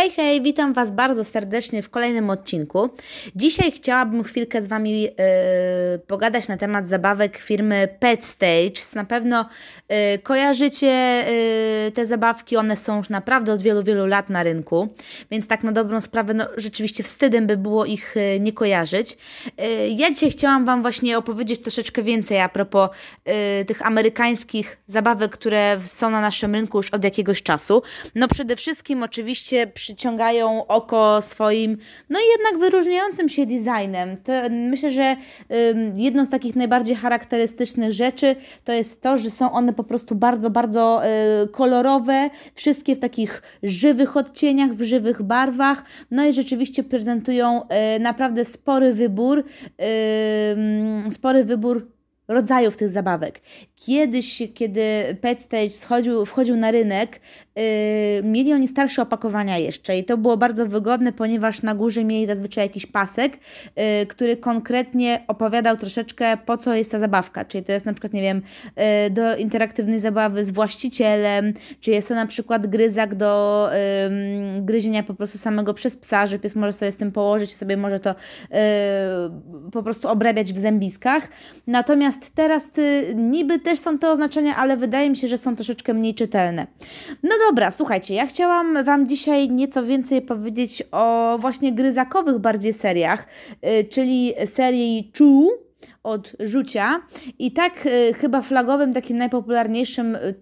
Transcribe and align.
Hej, 0.00 0.10
hej, 0.10 0.42
witam 0.42 0.72
Was 0.72 0.92
bardzo 0.92 1.24
serdecznie 1.24 1.82
w 1.82 1.90
kolejnym 1.90 2.30
odcinku. 2.30 2.90
Dzisiaj 3.36 3.72
chciałabym 3.72 4.24
chwilkę 4.24 4.62
z 4.62 4.68
Wami 4.68 5.02
yy, 5.02 5.10
pogadać 6.06 6.48
na 6.48 6.56
temat 6.56 6.88
zabawek 6.88 7.38
firmy 7.38 7.88
Pet 7.98 8.24
Stage. 8.24 8.80
Na 8.94 9.04
pewno 9.04 9.46
yy, 9.88 10.18
kojarzycie 10.18 11.24
yy, 11.84 11.92
te 11.92 12.06
zabawki, 12.06 12.56
one 12.56 12.76
są 12.76 12.96
już 12.96 13.08
naprawdę 13.08 13.52
od 13.52 13.62
wielu, 13.62 13.82
wielu 13.82 14.06
lat 14.06 14.30
na 14.30 14.42
rynku, 14.42 14.88
więc 15.30 15.48
tak 15.48 15.62
na 15.64 15.72
dobrą 15.72 16.00
sprawę, 16.00 16.34
no 16.34 16.44
rzeczywiście 16.56 17.02
wstydem 17.02 17.46
by 17.46 17.56
było 17.56 17.84
ich 17.84 18.14
yy, 18.16 18.40
nie 18.40 18.52
kojarzyć. 18.52 19.18
Yy, 19.58 19.88
ja 19.88 20.10
dzisiaj 20.10 20.30
chciałam 20.30 20.64
Wam 20.64 20.82
właśnie 20.82 21.18
opowiedzieć 21.18 21.60
troszeczkę 21.60 22.02
więcej 22.02 22.40
a 22.40 22.48
propos 22.48 22.90
yy, 23.26 23.64
tych 23.64 23.86
amerykańskich 23.86 24.78
zabawek, 24.86 25.30
które 25.32 25.80
są 25.86 26.10
na 26.10 26.20
naszym 26.20 26.54
rynku 26.54 26.78
już 26.78 26.90
od 26.90 27.04
jakiegoś 27.04 27.42
czasu. 27.42 27.82
No 28.14 28.28
przede 28.28 28.56
wszystkim 28.56 29.02
oczywiście 29.02 29.66
przyciągają 29.90 30.66
oko 30.66 31.22
swoim, 31.22 31.76
no 32.10 32.18
i 32.18 32.22
jednak 32.38 32.60
wyróżniającym 32.60 33.28
się 33.28 33.46
designem. 33.46 34.16
To, 34.24 34.32
myślę, 34.50 34.90
że 34.90 35.16
ym, 35.70 35.96
jedną 35.96 36.24
z 36.24 36.30
takich 36.30 36.56
najbardziej 36.56 36.96
charakterystycznych 36.96 37.92
rzeczy 37.92 38.36
to 38.64 38.72
jest 38.72 39.00
to, 39.00 39.18
że 39.18 39.30
są 39.30 39.52
one 39.52 39.72
po 39.72 39.84
prostu 39.84 40.14
bardzo, 40.14 40.50
bardzo 40.50 41.02
y, 41.44 41.48
kolorowe, 41.48 42.30
wszystkie 42.54 42.96
w 42.96 42.98
takich 42.98 43.42
żywych 43.62 44.16
odcieniach, 44.16 44.74
w 44.74 44.82
żywych 44.82 45.22
barwach, 45.22 45.84
no 46.10 46.24
i 46.24 46.32
rzeczywiście 46.32 46.82
prezentują 46.82 47.62
y, 47.96 48.00
naprawdę 48.00 48.44
spory 48.44 48.94
wybór, 48.94 49.38
y, 49.38 51.12
spory 51.12 51.44
wybór 51.44 51.86
rodzajów 52.30 52.76
tych 52.76 52.88
zabawek. 52.88 53.40
Kiedyś, 53.76 54.42
kiedy 54.54 54.80
Pet 55.20 55.42
Stage 55.42 55.70
schodził, 55.70 56.26
wchodził 56.26 56.56
na 56.56 56.70
rynek, 56.70 57.20
mieli 58.22 58.52
oni 58.52 58.68
starsze 58.68 59.02
opakowania 59.02 59.58
jeszcze 59.58 59.98
i 59.98 60.04
to 60.04 60.16
było 60.16 60.36
bardzo 60.36 60.66
wygodne, 60.66 61.12
ponieważ 61.12 61.62
na 61.62 61.74
górze 61.74 62.04
mieli 62.04 62.26
zazwyczaj 62.26 62.64
jakiś 62.64 62.86
pasek, 62.86 63.38
yy, 63.76 64.06
który 64.06 64.36
konkretnie 64.36 65.24
opowiadał 65.28 65.76
troszeczkę 65.76 66.36
po 66.36 66.56
co 66.56 66.74
jest 66.74 66.92
ta 66.92 66.98
zabawka. 66.98 67.44
Czyli 67.44 67.64
to 67.64 67.72
jest 67.72 67.86
na 67.86 67.92
przykład, 67.92 68.12
nie 68.12 68.22
wiem, 68.22 68.42
yy, 68.76 68.82
do 69.10 69.36
interaktywnej 69.36 70.00
zabawy 70.00 70.44
z 70.44 70.50
właścicielem, 70.50 71.52
czy 71.80 71.90
jest 71.90 72.08
to 72.08 72.14
na 72.14 72.26
przykład 72.26 72.66
gryzak 72.66 73.14
do 73.14 73.70
gryzienia 74.60 75.02
po 75.02 75.14
prostu 75.14 75.38
samego 75.38 75.74
przez 75.74 75.96
psa, 75.96 76.26
że 76.26 76.38
pies 76.38 76.56
może 76.56 76.72
sobie 76.72 76.92
z 76.92 76.96
tym 76.96 77.12
położyć 77.12 77.56
sobie 77.56 77.76
może 77.76 78.00
to 78.00 78.14
po 79.72 79.82
prostu 79.82 80.08
obrabiać 80.08 80.52
w 80.52 80.58
zębiskach. 80.58 81.28
Natomiast 81.66 82.34
teraz 82.34 82.70
niby 83.14 83.58
też 83.58 83.78
są 83.78 83.98
te 83.98 84.10
oznaczenia, 84.10 84.56
ale 84.56 84.76
wydaje 84.76 85.10
mi 85.10 85.16
się, 85.16 85.28
że 85.28 85.38
są 85.38 85.56
troszeczkę 85.56 85.94
mniej 85.94 86.14
czytelne. 86.14 86.66
No 87.22 87.30
dobra, 87.48 87.49
słuchajcie, 87.70 88.14
ja 88.14 88.26
chciałam 88.26 88.84
Wam 88.84 89.06
dzisiaj 89.06 89.50
nieco 89.50 89.82
więcej 89.82 90.22
powiedzieć 90.22 90.82
o 90.92 91.36
właśnie 91.40 91.72
gryzakowych 91.72 92.38
bardziej 92.38 92.72
seriach, 92.72 93.26
yy, 93.62 93.84
czyli 93.84 94.34
serii 94.46 95.12
Chew, 95.18 95.70
od 96.02 96.32
rzucia. 96.40 97.02
I 97.38 97.52
tak 97.52 97.86
y, 97.86 98.14
chyba 98.14 98.42
flagowym, 98.42 98.92
takim 98.92 99.16
najpopularniejszym 99.16 100.14
y, 100.14 100.34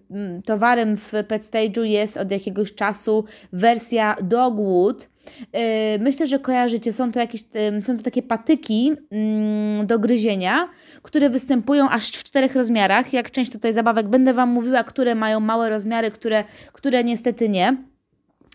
towarem 0.45 0.95
w 0.95 1.11
Pet 1.27 1.43
Stage'u 1.43 1.81
jest 1.81 2.17
od 2.17 2.31
jakiegoś 2.31 2.73
czasu 2.73 3.25
wersja 3.53 4.15
Dogwood. 4.21 5.09
Y, 5.95 5.99
myślę, 5.99 6.27
że 6.27 6.39
kojarzycie, 6.39 6.93
są 6.93 7.11
to 7.11 7.19
jakieś 7.19 7.41
są 7.81 7.97
to 7.97 8.03
takie 8.03 8.23
patyki 8.23 8.91
mm, 9.11 9.87
do 9.87 9.99
gryzienia, 9.99 10.69
które 11.03 11.29
występują 11.29 11.89
aż 11.89 12.09
w 12.09 12.23
czterech 12.23 12.55
rozmiarach. 12.55 13.13
Jak 13.13 13.31
część 13.31 13.51
tutaj 13.51 13.73
zabawek 13.73 14.07
będę 14.07 14.33
Wam 14.33 14.49
mówiła, 14.49 14.83
które 14.83 15.15
mają 15.15 15.39
małe 15.39 15.69
rozmiary, 15.69 16.11
które, 16.11 16.43
które 16.73 17.03
niestety 17.03 17.49
nie. 17.49 17.77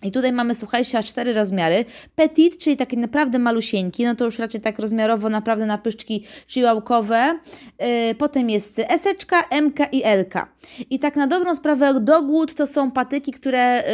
I 0.04 0.12
tutaj 0.12 0.32
mamy, 0.32 0.54
słuchajcie, 0.54 0.98
aż 0.98 1.06
cztery 1.06 1.32
rozmiary. 1.32 1.84
Petit, 2.15 2.59
czyli 2.59 2.76
taki 2.76 2.97
naprawdę 2.97 3.38
malusieńki, 3.38 4.04
no 4.04 4.15
to 4.15 4.25
już 4.25 4.38
raczej 4.38 4.60
tak 4.60 4.78
rozmiarowo, 4.78 5.28
naprawdę 5.28 5.66
na 5.66 5.78
pyszczki 5.78 6.25
chihuahukowe. 6.48 7.38
Yy, 7.81 8.15
potem 8.15 8.50
jest 8.50 8.78
eseczka, 8.78 9.44
MK 9.62 9.78
i 9.92 10.03
LK. 10.04 10.47
I 10.91 10.98
tak 10.98 11.16
na 11.16 11.26
dobrą 11.26 11.54
sprawę 11.54 12.00
Dogwood 12.00 12.54
to 12.54 12.66
są 12.66 12.91
patyki, 12.91 13.32
które 13.32 13.84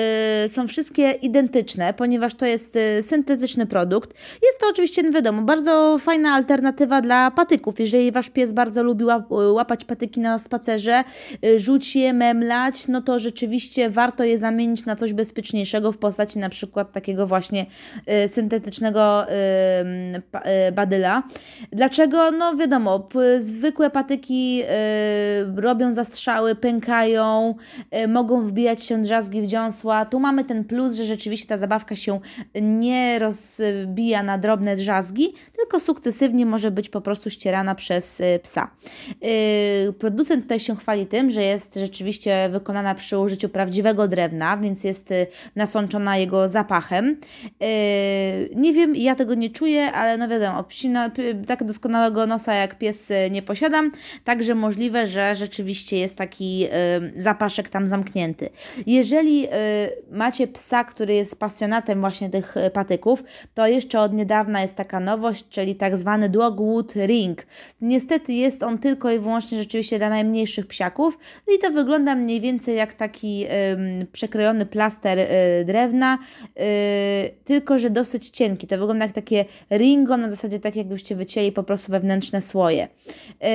yy, 0.43 0.48
są 0.48 0.69
wszystkie 0.69 1.10
identyczne, 1.10 1.94
ponieważ 1.94 2.34
to 2.34 2.47
jest 2.47 2.75
yy, 2.75 3.03
syntetyczny 3.03 3.66
produkt. 3.66 4.15
Jest 4.42 4.60
to 4.60 4.66
oczywiście, 4.71 5.03
no 5.03 5.10
wiadomo, 5.10 5.42
bardzo 5.42 5.98
fajna 5.98 6.32
alternatywa 6.32 7.00
dla 7.00 7.31
patyków. 7.31 7.81
Jeżeli 7.81 8.12
Wasz 8.12 8.31
pies 8.31 8.53
bardzo 8.53 8.82
lubi 8.82 9.04
łapać 9.31 9.84
patyki 9.84 10.21
na 10.21 10.38
spacerze, 10.38 11.04
y, 11.44 11.59
rzuć 11.59 11.97
je, 11.97 12.12
memlać, 12.12 12.88
no 12.88 13.00
to 13.00 13.19
rzeczywiście 13.19 13.91
warto 13.91 14.25
je 14.25 14.38
zamienić 14.38 14.84
na 14.84 14.97
coś 14.97 15.12
bezpieczniejszego 15.12 15.92
w 15.92 15.98
postaci 16.00 16.38
na 16.38 16.49
przykład 16.49 16.93
takiego 16.93 17.27
właśnie 17.27 17.66
y, 18.25 18.28
syntetycznego 18.28 19.27
y, 19.28 19.33
y, 20.69 20.72
badyla. 20.72 21.22
Dlaczego? 21.72 22.31
No 22.31 22.56
wiadomo, 22.56 23.09
zwykłe 23.38 23.91
patyki 23.91 24.62
robią 25.56 25.93
zastrzały, 25.93 26.55
pękają, 26.55 27.55
mogą 28.09 28.47
wbijać 28.47 28.84
się 28.84 29.03
drzazgi 29.03 29.43
w 29.43 29.47
dziąsła. 29.47 30.05
Tu 30.05 30.21
mamy 30.21 30.44
ten 30.44 30.65
plus, 30.65 30.94
że 30.94 31.05
rzeczywiście 31.05 31.49
ta 31.49 31.56
zabawka 31.56 31.97
się 31.97 32.21
nie 32.62 33.19
rozbija 33.19 34.22
na 34.22 34.39
drobne 34.39 34.77
drzazgi, 34.77 35.33
tylko 35.56 35.81
sukcesywnie 35.81 36.47
może 36.47 36.71
być 36.71 36.89
po 36.89 37.00
prostu 37.00 37.31
ścierana 37.31 37.75
przez 37.75 38.22
psa. 38.43 38.71
Producent 39.99 40.43
tutaj 40.43 40.60
się 40.60 40.77
chwali 40.77 41.06
tym, 41.06 41.31
że 41.31 41.43
jest 41.43 41.75
rzeczywiście 41.75 42.49
wykonana 42.49 42.94
przy 42.94 43.19
użyciu 43.19 43.49
prawdziwego 43.49 44.09
drewna, 44.09 44.56
więc 44.56 44.84
jest 44.84 45.15
nasączona 45.56 45.90
połączona 45.91 46.17
jego 46.17 46.49
zapachem. 46.49 47.17
Yy, 47.61 47.67
nie 48.55 48.73
wiem, 48.73 48.97
ja 48.97 49.15
tego 49.15 49.34
nie 49.34 49.51
czuję, 49.51 49.93
ale 49.93 50.19
no 50.19 50.28
wiadomo, 50.28 50.65
psina, 50.65 51.11
tak 51.47 51.65
doskonałego 51.65 52.27
nosa 52.27 52.55
jak 52.55 52.78
pies 52.78 53.11
y, 53.11 53.31
nie 53.31 53.43
posiadam, 53.43 53.93
także 54.25 54.55
możliwe, 54.55 55.06
że 55.06 55.34
rzeczywiście 55.34 55.97
jest 55.97 56.17
taki 56.17 56.67
y, 57.17 57.21
zapaszek 57.21 57.69
tam 57.69 57.87
zamknięty. 57.87 58.49
Jeżeli 58.87 59.47
y, 59.47 59.51
macie 60.11 60.47
psa, 60.47 60.84
który 60.84 61.15
jest 61.15 61.39
pasjonatem 61.39 62.01
właśnie 62.01 62.31
tych 62.31 62.55
patyków, 62.72 63.22
to 63.55 63.67
jeszcze 63.67 64.01
od 64.01 64.12
niedawna 64.12 64.62
jest 64.62 64.77
taka 64.77 65.01
nowość, 65.01 65.49
czyli 65.49 65.75
tak 65.75 65.97
zwany 65.97 66.28
Dogwood 66.28 66.93
Ring. 67.07 67.47
Niestety 67.81 68.33
jest 68.33 68.62
on 68.62 68.78
tylko 68.78 69.11
i 69.11 69.19
wyłącznie 69.19 69.59
rzeczywiście 69.59 69.99
dla 69.99 70.09
najmniejszych 70.09 70.67
psiaków 70.67 71.19
i 71.57 71.59
to 71.59 71.71
wygląda 71.71 72.15
mniej 72.15 72.41
więcej 72.41 72.77
jak 72.77 72.95
taki 72.95 73.47
przekrojony 74.12 74.67
plaster 74.67 75.19
drewna, 75.70 76.19
yy, 76.56 76.62
tylko 77.44 77.78
że 77.78 77.91
dosyć 77.91 78.31
cienki. 78.31 78.66
To 78.66 78.78
wygląda 78.78 79.04
jak 79.04 79.14
takie 79.14 79.44
ringo, 79.70 80.16
na 80.16 80.31
zasadzie 80.31 80.58
tak 80.58 80.76
jakbyście 80.76 81.16
wycięli 81.16 81.53
po 81.53 81.62
prostu 81.62 81.92
wewnętrzne 81.92 82.41
słoje. 82.41 82.88
Yy, 83.41 83.48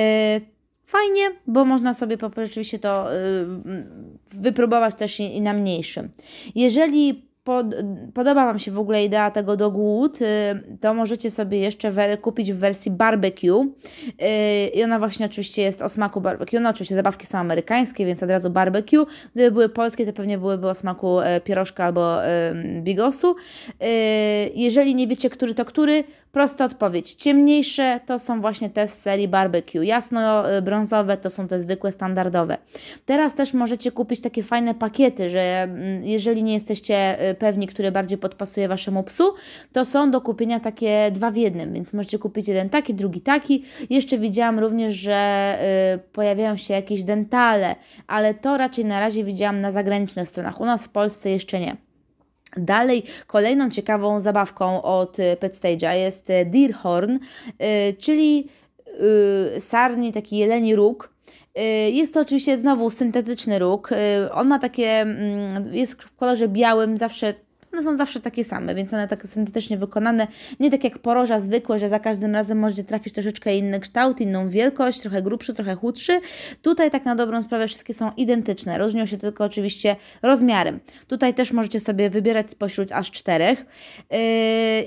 fajnie, 0.84 1.22
bo 1.46 1.64
można 1.64 1.94
sobie 1.94 2.18
po 2.18 2.30
rzeczywiście 2.36 2.78
to 2.78 3.08
yy, 3.12 3.86
wypróbować 4.40 4.94
też 4.94 5.20
i, 5.20 5.36
i 5.36 5.40
na 5.40 5.52
mniejszym. 5.52 6.08
Jeżeli 6.54 7.26
pod, 7.46 7.66
podoba 8.14 8.44
Wam 8.44 8.58
się 8.58 8.70
w 8.70 8.78
ogóle 8.78 9.04
idea 9.04 9.30
tego 9.30 9.56
dogwood, 9.56 10.22
y, 10.22 10.24
to 10.80 10.94
możecie 10.94 11.30
sobie 11.30 11.58
jeszcze 11.58 12.16
kupić 12.16 12.52
w 12.52 12.56
wersji 12.58 12.90
barbecue. 12.90 13.62
Y, 13.62 14.68
I 14.74 14.84
ona 14.84 14.98
właśnie 14.98 15.26
oczywiście 15.26 15.62
jest 15.62 15.82
o 15.82 15.88
smaku 15.88 16.20
barbecue. 16.20 16.60
No 16.60 16.70
oczywiście 16.70 16.94
zabawki 16.94 17.26
są 17.26 17.38
amerykańskie, 17.38 18.06
więc 18.06 18.22
od 18.22 18.30
razu 18.30 18.50
barbecue. 18.50 19.06
Gdyby 19.34 19.50
były 19.50 19.68
polskie, 19.68 20.06
to 20.06 20.12
pewnie 20.12 20.38
byłyby 20.38 20.68
o 20.68 20.74
smaku 20.74 21.20
e, 21.20 21.40
pierożka 21.40 21.84
albo 21.84 22.16
bigosu. 22.82 23.36
Y, 23.36 23.86
jeżeli 24.54 24.94
nie 24.94 25.06
wiecie, 25.06 25.30
który 25.30 25.54
to 25.54 25.64
który, 25.64 26.04
Prosta 26.36 26.64
odpowiedź. 26.64 27.14
Ciemniejsze 27.14 28.00
to 28.06 28.18
są 28.18 28.40
właśnie 28.40 28.70
te 28.70 28.86
w 28.86 28.92
serii 28.92 29.28
barbecue. 29.28 29.82
Jasno-brązowe 29.82 31.16
to 31.16 31.30
są 31.30 31.48
te 31.48 31.60
zwykłe, 31.60 31.92
standardowe. 31.92 32.58
Teraz 33.06 33.34
też 33.34 33.54
możecie 33.54 33.92
kupić 33.92 34.20
takie 34.20 34.42
fajne 34.42 34.74
pakiety, 34.74 35.30
że 35.30 35.62
mm, 35.62 36.04
jeżeli 36.04 36.42
nie 36.42 36.54
jesteście 36.54 37.18
y, 37.36 37.38
pewni, 37.38 37.66
który 37.66 37.92
bardziej 37.92 38.18
podpasuje 38.18 38.68
Waszemu 38.68 39.02
psu, 39.02 39.34
to 39.72 39.84
są 39.84 40.10
do 40.10 40.20
kupienia 40.20 40.60
takie 40.60 41.10
dwa 41.10 41.30
w 41.30 41.36
jednym, 41.36 41.72
więc 41.72 41.92
możecie 41.92 42.18
kupić 42.18 42.48
jeden 42.48 42.70
taki, 42.70 42.94
drugi 42.94 43.20
taki. 43.20 43.64
Jeszcze 43.90 44.18
widziałam 44.18 44.58
również, 44.58 44.94
że 44.94 45.58
y, 45.94 45.98
pojawiają 46.12 46.56
się 46.56 46.74
jakieś 46.74 47.02
dentale, 47.02 47.76
ale 48.06 48.34
to 48.34 48.56
raczej 48.56 48.84
na 48.84 49.00
razie 49.00 49.24
widziałam 49.24 49.60
na 49.60 49.72
zagranicznych 49.72 50.28
stronach. 50.28 50.60
U 50.60 50.64
nas 50.64 50.84
w 50.84 50.88
Polsce 50.88 51.30
jeszcze 51.30 51.60
nie. 51.60 51.76
Dalej, 52.56 53.02
kolejną 53.26 53.70
ciekawą 53.70 54.20
zabawką 54.20 54.82
od 54.82 55.18
y, 55.18 55.36
Pet 55.40 55.54
Stage'a 55.54 55.92
jest 55.92 56.30
y, 56.30 56.44
Deerhorn, 56.44 57.18
y, 57.18 57.96
czyli 57.98 58.48
sarni, 59.58 60.12
taki 60.12 60.36
jeleni 60.36 60.74
róg. 60.74 61.15
Jest 61.92 62.14
to 62.14 62.20
oczywiście 62.20 62.58
znowu 62.58 62.90
syntetyczny 62.90 63.58
róg. 63.58 63.90
On 64.32 64.48
ma 64.48 64.58
takie, 64.58 65.00
mm, 65.00 65.74
jest 65.74 66.02
w 66.02 66.16
kolorze 66.16 66.48
białym, 66.48 66.96
zawsze 66.96 67.34
one 67.76 67.82
są 67.82 67.96
zawsze 67.96 68.20
takie 68.20 68.44
same, 68.44 68.74
więc 68.74 68.94
one 68.94 69.08
tak 69.08 69.26
syntetycznie 69.26 69.78
wykonane, 69.78 70.26
nie 70.60 70.70
tak 70.70 70.84
jak 70.84 70.98
poroża 70.98 71.40
zwykłe, 71.40 71.78
że 71.78 71.88
za 71.88 72.00
każdym 72.00 72.34
razem 72.34 72.58
możecie 72.58 72.84
trafić 72.84 73.14
troszeczkę 73.14 73.56
inny 73.56 73.80
kształt, 73.80 74.20
inną 74.20 74.48
wielkość, 74.48 75.00
trochę 75.00 75.22
grubszy, 75.22 75.54
trochę 75.54 75.74
chudszy. 75.74 76.20
Tutaj 76.62 76.90
tak 76.90 77.04
na 77.04 77.14
dobrą 77.14 77.42
sprawę 77.42 77.68
wszystkie 77.68 77.94
są 77.94 78.10
identyczne, 78.16 78.78
różnią 78.78 79.06
się 79.06 79.16
tylko 79.16 79.44
oczywiście 79.44 79.96
rozmiarem. 80.22 80.80
Tutaj 81.06 81.34
też 81.34 81.52
możecie 81.52 81.80
sobie 81.80 82.10
wybierać 82.10 82.50
spośród 82.50 82.92
aż 82.92 83.10
czterech 83.10 83.58
yy, 84.10 84.18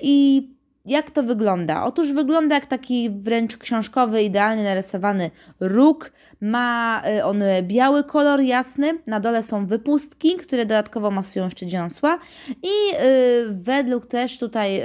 i 0.02 0.48
jak 0.90 1.12
to 1.12 1.24
wygląda? 1.24 1.84
Otóż 1.84 2.12
wygląda 2.12 2.56
jak 2.56 2.66
taki 2.66 3.10
wręcz 3.10 3.58
książkowy, 3.58 4.22
idealnie 4.22 4.64
narysowany 4.64 5.32
róg. 5.60 6.12
Ma 6.42 7.02
y, 7.18 7.26
on 7.26 7.44
biały 7.62 8.04
kolor 8.04 8.42
jasny, 8.42 9.00
na 9.08 9.20
dole 9.20 9.44
są 9.44 9.66
wypustki, 9.66 10.36
które 10.36 10.66
dodatkowo 10.66 11.12
masują 11.12 11.46
jeszcze 11.46 11.66
dziąsła 11.66 12.20
i 12.50 12.96
y, 12.96 13.48
według 13.52 14.06
też 14.06 14.40
tutaj 14.40 14.82
y, 14.82 14.84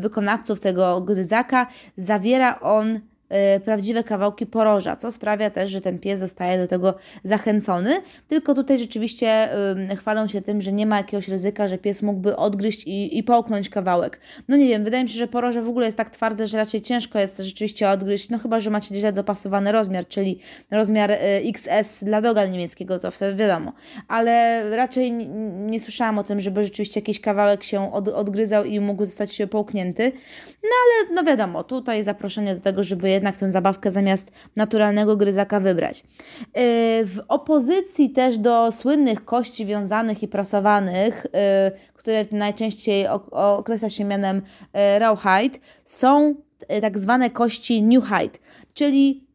wykonawców 0.00 0.60
tego 0.60 1.00
gryzaka 1.00 1.66
zawiera 1.96 2.60
on 2.60 3.00
prawdziwe 3.64 4.04
kawałki 4.04 4.46
poroża, 4.46 4.96
co 4.96 5.12
sprawia 5.12 5.50
też, 5.50 5.70
że 5.70 5.80
ten 5.80 5.98
pies 5.98 6.20
zostaje 6.20 6.58
do 6.58 6.66
tego 6.66 6.94
zachęcony. 7.24 8.02
Tylko 8.28 8.54
tutaj 8.54 8.78
rzeczywiście 8.78 9.48
chwalą 9.96 10.28
się 10.28 10.42
tym, 10.42 10.60
że 10.60 10.72
nie 10.72 10.86
ma 10.86 10.96
jakiegoś 10.96 11.28
ryzyka, 11.28 11.68
że 11.68 11.78
pies 11.78 12.02
mógłby 12.02 12.36
odgryźć 12.36 12.84
i, 12.86 13.18
i 13.18 13.22
połknąć 13.22 13.68
kawałek. 13.68 14.20
No 14.48 14.56
nie 14.56 14.68
wiem, 14.68 14.84
wydaje 14.84 15.02
mi 15.02 15.10
się, 15.10 15.18
że 15.18 15.28
poroże 15.28 15.62
w 15.62 15.68
ogóle 15.68 15.86
jest 15.86 15.96
tak 15.96 16.10
twarde, 16.10 16.46
że 16.46 16.58
raczej 16.58 16.80
ciężko 16.80 17.18
jest 17.18 17.38
rzeczywiście 17.38 17.90
odgryźć, 17.90 18.30
no 18.30 18.38
chyba, 18.38 18.60
że 18.60 18.70
macie 18.70 18.94
źle 18.94 19.12
dopasowany 19.12 19.72
rozmiar, 19.72 20.06
czyli 20.06 20.38
rozmiar 20.70 21.10
y, 21.10 21.16
XS 21.44 22.04
dla 22.04 22.20
dogal 22.20 22.50
niemieckiego, 22.50 22.98
to 22.98 23.10
wtedy 23.10 23.34
wiadomo. 23.34 23.72
Ale 24.08 24.62
raczej 24.76 25.12
nie 25.66 25.80
słyszałam 25.80 26.18
o 26.18 26.24
tym, 26.24 26.40
żeby 26.40 26.64
rzeczywiście 26.64 27.00
jakiś 27.00 27.20
kawałek 27.20 27.62
się 27.62 27.92
od, 27.92 28.08
odgryzał 28.08 28.64
i 28.64 28.80
mógł 28.80 29.04
zostać 29.04 29.42
połknięty. 29.50 30.12
No 30.62 30.70
ale 30.84 31.14
no 31.14 31.24
wiadomo, 31.24 31.64
tutaj 31.64 32.02
zaproszenie 32.02 32.54
do 32.54 32.60
tego, 32.60 32.84
żeby 32.84 33.10
jednak 33.10 33.36
tę 33.36 33.50
zabawkę 33.50 33.90
zamiast 33.90 34.32
naturalnego 34.56 35.16
gryzaka 35.16 35.60
wybrać. 35.60 36.00
Y, 36.00 36.02
w 37.04 37.20
opozycji 37.28 38.10
też 38.10 38.38
do 38.38 38.72
słynnych 38.72 39.24
kości 39.24 39.66
wiązanych 39.66 40.22
i 40.22 40.28
prasowanych, 40.28 41.26
y, 41.26 41.30
które 41.94 42.24
najczęściej 42.32 43.06
określa 43.30 43.88
się 43.88 44.04
mianem 44.04 44.36
y, 44.38 44.98
rawhide, 44.98 45.58
są 45.84 46.34
tak 46.80 46.98
zwane 46.98 47.30
kości 47.30 47.82
newhide, 47.82 48.38
czyli 48.74 49.26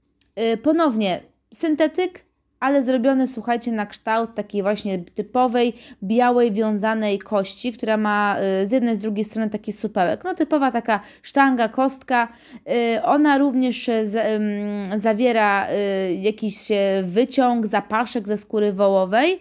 ponownie 0.64 1.22
syntetyk 1.54 2.26
ale 2.60 2.84
zrobione, 2.84 3.28
słuchajcie, 3.28 3.72
na 3.72 3.86
kształt 3.86 4.36
takiej 4.36 4.62
właśnie 4.62 5.00
typowej, 5.00 5.74
białej, 6.04 6.52
wiązanej 6.52 7.20
kości, 7.20 7.74
która 7.74 7.98
ma 7.98 8.38
y, 8.64 8.68
z 8.68 8.72
jednej, 8.72 8.96
z 8.96 9.00
drugiej 9.00 9.26
strony 9.26 9.50
taki 9.50 9.74
supełek. 9.74 10.24
No 10.24 10.34
typowa 10.34 10.72
taka 10.72 11.00
sztanga, 11.22 11.70
kostka. 11.70 12.28
Y, 12.98 13.04
ona 13.04 13.38
również 13.38 13.90
y, 13.90 14.06
zawiera 14.96 15.68
jakiś 16.20 16.56
wyciąg, 17.04 17.68
zapaszek 17.68 18.28
ze 18.28 18.38
skóry 18.38 18.74
wołowej 18.74 19.40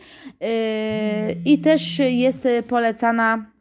i 1.44 1.58
też 1.58 1.98
jest 1.98 2.48
polecana 2.68 3.54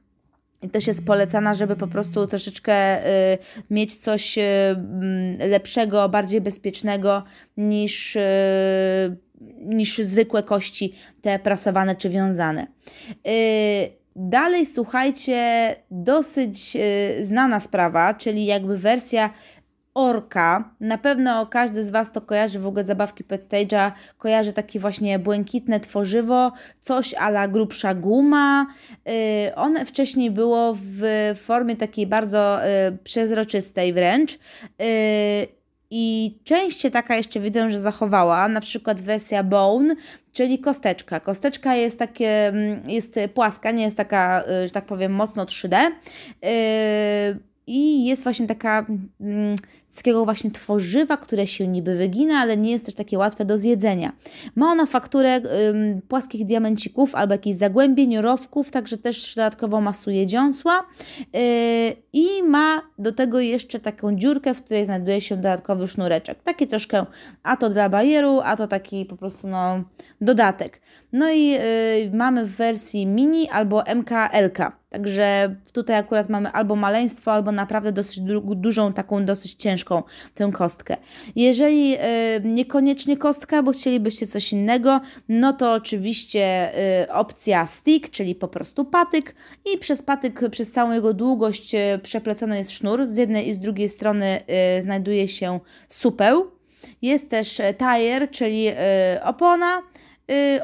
i 0.64 0.70
też 0.70 0.88
jest 0.88 1.06
polecana, 1.06 1.54
żeby 1.54 1.76
po 1.76 1.88
prostu 1.88 2.28
troszeczkę 2.28 3.08
y, 3.34 3.38
mieć 3.70 3.96
coś 3.96 4.38
y, 4.38 4.42
lepszego, 5.48 6.10
bardziej 6.10 6.42
bezpiecznego 6.42 7.24
niż 7.58 8.16
y, 8.16 8.20
niż 9.60 9.98
zwykłe 9.98 10.44
kości, 10.44 10.94
te 11.22 11.40
prasowane 11.40 11.96
czy 11.96 12.10
wiązane. 12.10 12.68
Y, 13.28 14.04
dalej 14.16 14.66
słuchajcie, 14.66 15.76
dosyć 15.92 16.76
y, 16.76 17.26
znana 17.26 17.60
sprawa, 17.60 18.14
czyli 18.14 18.46
jakby 18.46 18.78
wersja 18.78 19.30
orka. 19.94 20.76
Na 20.80 20.98
pewno 20.98 21.48
każdy 21.48 21.84
z 21.84 21.90
Was 21.90 22.12
to 22.12 22.22
kojarzy 22.22 22.60
w 22.60 22.68
ogóle 22.68 22.84
zabawki 22.84 23.24
Pet 23.24 23.48
Stage'a, 23.50 23.92
kojarzy 24.18 24.54
takie 24.54 24.80
właśnie 24.80 25.20
błękitne 25.20 25.80
tworzywo, 25.80 26.52
coś 26.82 27.14
ala 27.14 27.48
grubsza 27.48 27.94
guma. 27.94 28.68
Yy, 29.06 29.56
one 29.56 29.86
wcześniej 29.86 30.32
było 30.32 30.74
w 30.76 31.32
formie 31.36 31.76
takiej 31.76 32.08
bardzo 32.08 32.60
yy, 32.92 32.98
przezroczystej 32.98 33.94
wręcz. 33.94 34.40
Yy, 34.80 35.63
i 35.96 36.38
część 36.44 36.82
się 36.82 36.92
taka 36.92 37.16
jeszcze 37.16 37.40
widzę, 37.40 37.72
że 37.72 37.82
zachowała, 37.82 38.48
na 38.48 38.62
przykład 38.62 39.02
wersja 39.02 39.44
bone, 39.44 39.96
czyli 40.32 40.60
kosteczka. 40.60 41.20
Kosteczka 41.20 41.76
jest 41.76 42.00
takie, 42.00 42.48
mm, 42.48 42.90
jest 42.90 43.20
płaska, 43.34 43.72
nie 43.72 43.84
jest 43.84 43.98
taka, 43.98 44.44
y, 44.64 44.68
że 44.68 44.74
tak 44.74 44.86
powiem, 44.86 45.12
mocno 45.12 45.46
3D. 45.46 45.78
Yy, 46.42 46.50
i 47.68 48.06
jest 48.06 48.24
właśnie 48.24 48.48
taka 48.48 48.86
mm, 49.22 49.56
z 49.94 49.96
takiego 49.96 50.26
właśnie 50.26 50.52
tworzywa, 50.52 51.18
które 51.18 51.48
się 51.48 51.68
niby 51.68 51.96
wygina, 51.96 52.40
ale 52.40 52.58
nie 52.58 52.72
jest 52.72 52.86
też 52.86 52.96
takie 52.96 53.18
łatwe 53.18 53.46
do 53.46 53.58
zjedzenia. 53.58 54.12
Ma 54.56 54.72
ona 54.72 54.86
fakturę 54.86 55.36
ym, 55.36 56.02
płaskich 56.08 56.46
diamencików 56.46 57.16
albo 57.16 57.34
jakichś 57.34 57.58
zagłębień, 57.58 58.18
rowków, 58.18 58.72
także 58.72 58.98
też 58.98 59.36
dodatkowo 59.36 59.82
masuje 59.82 60.26
dziąsła 60.28 60.84
yy, 61.34 61.40
i 62.14 62.44
ma 62.44 62.82
do 62.98 63.12
tego 63.12 63.40
jeszcze 63.40 63.80
taką 63.80 64.16
dziurkę, 64.16 64.54
w 64.54 64.64
której 64.64 64.86
znajduje 64.86 65.22
się 65.22 65.36
dodatkowy 65.36 65.88
sznureczek. 65.88 66.44
Taki 66.44 66.68
troszkę 66.68 67.06
a 67.44 67.58
to 67.58 67.70
dla 67.70 67.90
bajeru, 67.90 68.42
a 68.44 68.56
to 68.56 68.68
taki 68.68 69.06
po 69.06 69.18
prostu 69.18 69.48
no, 69.48 69.84
dodatek. 70.22 70.82
No 71.12 71.32
i 71.32 71.48
yy, 71.48 71.60
mamy 72.14 72.46
w 72.46 72.56
wersji 72.56 73.06
mini 73.06 73.50
albo 73.50 73.84
MKLK. 73.96 74.72
Także 74.94 75.56
tutaj 75.72 75.96
akurat 75.96 76.30
mamy 76.30 76.52
albo 76.52 76.76
maleństwo, 76.76 77.34
albo 77.34 77.52
naprawdę 77.52 77.92
dosyć 77.92 78.20
du 78.20 78.56
dużą, 78.56 78.94
taką 78.94 79.26
dosyć 79.26 79.54
ciężką 79.54 79.83
tę 80.36 80.52
kostkę. 80.54 80.98
Jeżeli 81.36 81.90
yy, 81.90 81.98
niekoniecznie 82.44 83.18
kostka, 83.18 83.64
bo 83.64 83.72
chcielibyście 83.72 84.28
coś 84.28 84.54
innego, 84.54 85.02
no 85.30 85.54
to 85.54 85.74
oczywiście 85.74 86.72
yy, 87.08 87.14
opcja 87.14 87.68
stick, 87.68 88.10
czyli 88.10 88.36
po 88.36 88.48
prostu 88.48 88.86
patyk 88.86 89.36
i 89.74 89.78
przez 89.78 90.02
patyk, 90.02 90.50
przez 90.50 90.72
całą 90.72 90.92
jego 90.92 91.14
długość 91.14 91.74
yy, 91.74 92.00
przeplecony 92.04 92.58
jest 92.58 92.72
sznur. 92.72 93.06
Z 93.12 93.18
jednej 93.18 93.50
i 93.50 93.54
z 93.54 93.60
drugiej 93.60 93.90
strony 93.90 94.42
znajduje 94.80 95.28
się 95.28 95.60
supeł. 95.90 96.52
Jest 97.02 97.30
też 97.30 97.62
tire, 97.78 98.28
czyli 98.28 98.68
opona 99.24 99.82
Y, 99.82 100.13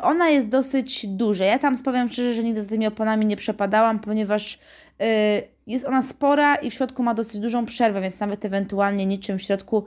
ona 0.02 0.30
jest 0.30 0.50
dosyć 0.50 1.08
duża. 1.08 1.46
Ja 1.46 1.60
tam 1.60 1.84
powiem 1.84 2.10
szczerze, 2.10 2.34
że 2.34 2.44
nigdy 2.44 2.62
z 2.62 2.68
tymi 2.68 2.88
oponami 2.88 3.26
nie 3.26 3.38
przepadałam, 3.38 4.00
ponieważ 4.00 4.56
y, 4.56 5.48
jest 5.68 5.86
ona 5.86 6.02
spora 6.02 6.56
i 6.56 6.72
w 6.72 6.74
środku 6.74 7.04
ma 7.04 7.14
dosyć 7.14 7.40
dużą 7.40 7.66
przerwę, 7.66 8.02
więc 8.02 8.20
nawet 8.20 8.46
ewentualnie 8.46 9.06
niczym 9.06 9.40
w 9.40 9.42
środku 9.42 9.86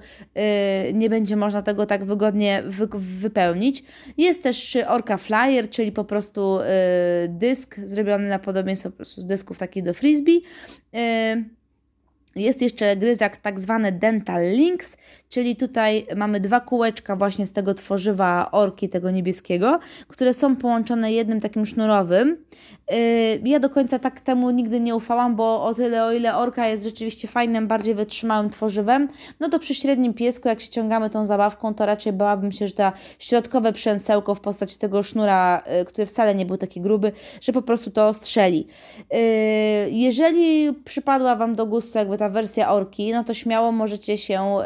y, 0.89 0.93
nie 0.93 1.11
będzie 1.11 1.37
można 1.37 1.63
tego 1.63 1.87
tak 1.87 2.05
wygodnie 2.05 2.63
wypełnić. 2.94 3.85
Jest 4.19 4.43
też 4.43 4.79
Orca 4.89 5.17
Flyer, 5.17 5.70
czyli 5.70 5.93
po 5.93 6.05
prostu 6.05 6.58
dysk 7.29 7.77
zrobiony 7.85 8.29
na 8.29 8.39
podobieństwo 8.39 8.91
po 8.91 8.96
prostu 8.96 9.20
z 9.20 9.27
dysków 9.27 9.58
takich 9.58 9.82
do 9.82 9.94
frisbee. 9.94 10.43
Jest 12.36 12.62
jeszcze 12.62 12.96
gryzak 12.96 13.36
tak 13.36 13.60
zwany 13.60 13.93
Dental 13.93 14.43
Links, 14.53 14.96
czyli 15.29 15.56
tutaj 15.56 16.06
mamy 16.17 16.41
dwa 16.41 16.60
kółeczka 16.60 17.17
właśnie 17.17 17.46
z 17.46 17.53
tego 17.53 17.74
tworzywa 17.74 18.48
orki, 18.51 18.89
tego 18.89 19.10
niebieskiego, 19.10 19.79
które 20.08 20.34
są 20.34 20.56
połączone 20.56 21.12
jednym 21.12 21.41
takim 21.41 21.67
sznurowym. 21.67 22.36
Yy, 22.91 22.96
ja 23.44 23.58
do 23.58 23.70
końca 23.70 23.98
tak 23.98 24.20
temu 24.20 24.51
nigdy 24.51 24.81
nie 24.81 24.96
ufałam, 24.96 25.36
bo 25.36 25.65
o 25.65 25.74
tyle, 25.74 26.05
o 26.05 26.12
ile 26.12 26.36
orka 26.36 26.69
jest 26.69 26.84
rzeczywiście 26.84 27.29
fajnym, 27.29 27.69
bardziej 27.69 27.94
wytrzymałym 27.94 28.51
tworzywem, 28.51 29.08
no 29.41 29.48
to 29.48 29.58
przy 29.58 29.74
średnim 29.74 30.15
piesku, 30.15 30.48
jak 30.48 30.60
ściągamy 30.60 31.10
tą 31.10 31.24
zabawką, 31.24 31.74
to 31.74 31.86
raczej 31.86 32.12
bałabym 32.12 32.53
się, 32.53 32.69
że 32.69 32.74
ta 32.74 32.93
środkowe 33.19 33.72
przęsełko 33.72 34.34
w 34.34 34.41
postaci 34.41 34.79
tego 34.79 35.03
sznura, 35.03 35.62
yy, 35.79 35.84
który 35.84 36.06
wcale 36.06 36.34
nie 36.34 36.46
był 36.46 36.56
taki 36.56 36.81
gruby, 36.81 37.12
że 37.41 37.53
po 37.53 37.62
prostu 37.62 37.91
to 37.91 38.15
strzeli. 38.15 38.67
Yy, 39.12 39.19
jeżeli 39.91 40.72
przypadła 40.84 41.36
Wam 41.36 41.55
do 41.55 41.67
gustu 41.67 41.98
jakby 41.98 42.19
ta 42.22 42.29
wersja 42.29 42.72
orki, 42.72 43.12
no 43.12 43.24
to 43.24 43.34
śmiało 43.34 43.72
możecie 43.72 44.19
się 44.19 44.58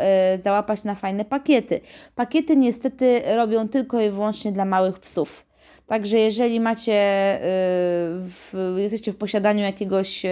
załapać 0.42 0.66
załapać 0.66 0.84
na 0.84 0.94
fajne 0.94 1.24
pakiety. 1.24 1.80
Pakiety 2.14 2.56
niestety 2.56 3.22
robią 3.36 3.68
tylko 3.68 4.00
i 4.00 4.10
wyłącznie 4.10 4.52
dla 4.52 4.64
małych 4.64 4.98
psów. 4.98 5.46
Także 5.86 6.18
jeżeli 6.18 6.60
macie, 6.60 6.92
yy, 6.92 8.30
w, 8.30 8.74
jesteście 8.76 9.12
w 9.12 9.16
posiadaniu 9.16 9.60
jakiegoś 9.60 10.24
yy, 10.24 10.30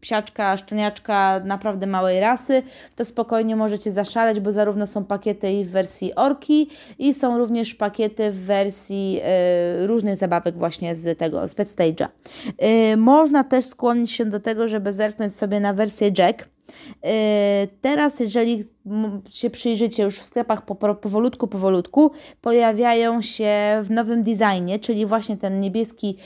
psiaczka, 0.00 0.56
szczeniaczka 0.56 1.40
naprawdę 1.44 1.86
małej 1.86 2.20
rasy, 2.20 2.62
to 2.96 3.04
spokojnie 3.04 3.56
możecie 3.56 3.90
zaszaleć, 3.90 4.40
bo 4.40 4.52
zarówno 4.52 4.86
są 4.86 5.04
pakiety 5.04 5.52
i 5.52 5.64
w 5.64 5.70
wersji 5.70 6.14
orki 6.14 6.70
i 6.98 7.14
są 7.14 7.38
również 7.38 7.74
pakiety 7.74 8.30
w 8.30 8.38
wersji 8.38 9.20
y, 9.82 9.86
różnych 9.86 10.16
zabawek 10.16 10.58
właśnie 10.58 10.94
z 10.94 11.18
tego, 11.18 11.48
z 11.48 11.54
Pet 11.54 11.68
Stage'a. 11.68 12.08
Y, 12.92 12.96
można 12.96 13.44
też 13.44 13.64
skłonić 13.64 14.12
się 14.12 14.24
do 14.24 14.40
tego, 14.40 14.68
żeby 14.68 14.92
zerknąć 14.92 15.34
sobie 15.34 15.60
na 15.60 15.72
wersję 15.72 16.10
Jack, 16.18 16.48
Teraz, 17.80 18.20
jeżeli 18.20 18.64
się 19.30 19.50
przyjrzycie 19.50 20.02
już 20.02 20.18
w 20.18 20.24
sklepach 20.24 20.64
powolutku, 21.00 21.46
powolutku, 21.46 22.10
pojawiają 22.40 23.22
się 23.22 23.54
w 23.82 23.90
nowym 23.90 24.22
designie, 24.22 24.78
czyli 24.78 25.06
właśnie 25.06 25.36
ten 25.36 25.60
niebieski 25.60 26.16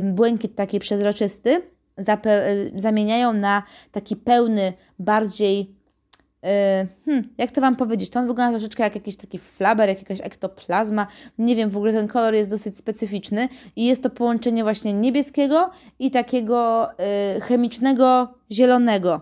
błękit 0.00 0.54
taki 0.54 0.78
przezroczysty, 0.78 1.62
zamieniają 2.74 3.32
na 3.32 3.62
taki 3.92 4.16
pełny, 4.16 4.72
bardziej 4.98 5.78
hmm, 7.04 7.28
jak 7.38 7.50
to 7.50 7.60
Wam 7.60 7.76
powiedzieć, 7.76 8.10
to 8.10 8.20
on 8.20 8.26
wygląda 8.26 8.58
troszeczkę 8.58 8.82
jak 8.82 8.94
jakiś 8.94 9.16
taki 9.16 9.38
flaber, 9.38 9.88
jak 9.88 9.98
jakaś 9.98 10.20
ektoplazma, 10.20 11.06
nie 11.38 11.56
wiem, 11.56 11.70
w 11.70 11.76
ogóle 11.76 11.92
ten 11.92 12.08
kolor 12.08 12.34
jest 12.34 12.50
dosyć 12.50 12.76
specyficzny 12.76 13.48
i 13.76 13.86
jest 13.86 14.02
to 14.02 14.10
połączenie 14.10 14.62
właśnie 14.62 14.92
niebieskiego 14.92 15.70
i 15.98 16.10
takiego 16.10 16.88
chemicznego 17.42 18.28
zielonego. 18.52 19.20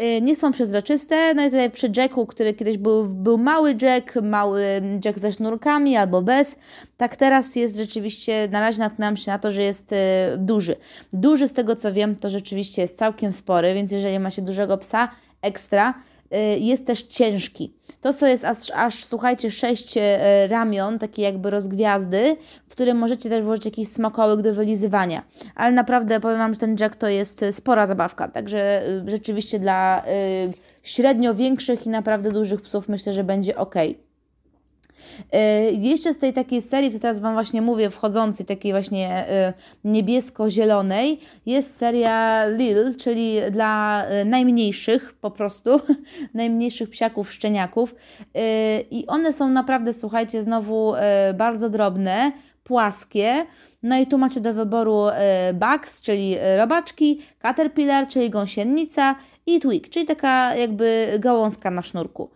Y, 0.00 0.20
nie 0.22 0.36
są 0.36 0.52
przezroczyste. 0.52 1.34
No 1.34 1.42
i 1.42 1.50
tutaj 1.50 1.70
przy 1.70 1.92
Jacku, 1.96 2.26
który 2.26 2.54
kiedyś 2.54 2.78
był, 2.78 3.04
był 3.04 3.38
mały 3.38 3.76
Jack, 3.82 4.14
mały 4.22 4.82
Jack 5.04 5.18
ze 5.18 5.32
sznurkami 5.32 5.96
albo 5.96 6.22
bez, 6.22 6.56
tak 6.96 7.16
teraz 7.16 7.56
jest 7.56 7.76
rzeczywiście, 7.76 8.48
na 8.50 8.60
razie 8.60 8.78
natknęłam 8.78 9.16
się 9.16 9.30
na 9.30 9.38
to, 9.38 9.50
że 9.50 9.62
jest 9.62 9.92
y, 9.92 9.96
duży. 10.38 10.76
Duży 11.12 11.48
z 11.48 11.52
tego 11.52 11.76
co 11.76 11.92
wiem, 11.92 12.16
to 12.16 12.30
rzeczywiście 12.30 12.82
jest 12.82 12.98
całkiem 12.98 13.32
spory, 13.32 13.74
więc 13.74 13.92
jeżeli 13.92 14.18
macie 14.18 14.42
dużego 14.42 14.78
psa, 14.78 15.10
ekstra, 15.42 15.94
jest 16.58 16.86
też 16.86 17.02
ciężki. 17.02 17.72
To, 18.00 18.12
co 18.12 18.26
jest 18.26 18.44
aż, 18.44 18.70
aż 18.70 19.04
słuchajcie, 19.04 19.50
sześć 19.50 19.96
y, 19.96 20.00
ramion, 20.48 20.98
takie 20.98 21.22
jakby 21.22 21.50
rozgwiazdy, 21.50 22.36
w 22.68 22.72
które 22.72 22.94
możecie 22.94 23.30
też 23.30 23.44
włożyć 23.44 23.64
jakiś 23.64 23.88
smakołyk 23.88 24.42
do 24.42 24.54
wylizywania. 24.54 25.22
Ale 25.54 25.72
naprawdę 25.72 26.20
powiem 26.20 26.38
Wam, 26.38 26.54
że 26.54 26.60
ten 26.60 26.76
Jack 26.80 26.96
to 26.96 27.08
jest 27.08 27.44
spora 27.50 27.86
zabawka, 27.86 28.28
także 28.28 28.88
y, 29.06 29.10
rzeczywiście 29.10 29.58
dla 29.58 30.02
średnio 30.82 31.34
większych 31.34 31.86
i 31.86 31.88
naprawdę 31.88 32.32
dużych 32.32 32.62
psów 32.62 32.88
myślę, 32.88 33.12
że 33.12 33.24
będzie 33.24 33.56
ok. 33.56 33.74
E, 35.32 35.70
jeszcze 35.70 36.12
z 36.12 36.18
tej 36.18 36.32
takiej 36.32 36.62
serii, 36.62 36.90
co 36.90 36.98
teraz 36.98 37.20
Wam 37.20 37.34
właśnie 37.34 37.62
mówię, 37.62 37.90
wchodzącej, 37.90 38.46
takiej 38.46 38.72
właśnie 38.72 39.08
e, 39.28 39.52
niebiesko-zielonej, 39.84 41.18
jest 41.46 41.76
seria 41.76 42.46
Lil, 42.46 42.96
czyli 42.96 43.36
dla 43.50 44.04
e, 44.04 44.24
najmniejszych 44.24 45.14
po 45.20 45.30
prostu, 45.30 45.80
najmniejszych 46.34 46.90
psiaków, 46.90 47.32
szczeniaków. 47.32 47.94
I 48.90 49.04
one 49.06 49.32
są 49.32 49.48
naprawdę, 49.48 49.92
słuchajcie, 49.92 50.42
znowu 50.42 50.92
bardzo 51.34 51.70
drobne, 51.70 52.32
płaskie. 52.64 53.46
No 53.82 53.98
i 53.98 54.06
tu 54.06 54.18
macie 54.18 54.40
do 54.40 54.54
wyboru 54.54 55.04
bugs, 55.54 56.02
czyli 56.02 56.36
robaczki, 56.56 57.20
caterpillar, 57.38 58.08
czyli 58.08 58.30
gąsienica 58.30 59.14
i 59.46 59.60
twig, 59.60 59.88
czyli 59.88 60.06
taka 60.06 60.54
jakby 60.54 61.16
gałązka 61.18 61.70
na 61.70 61.82
sznurku. 61.82 62.30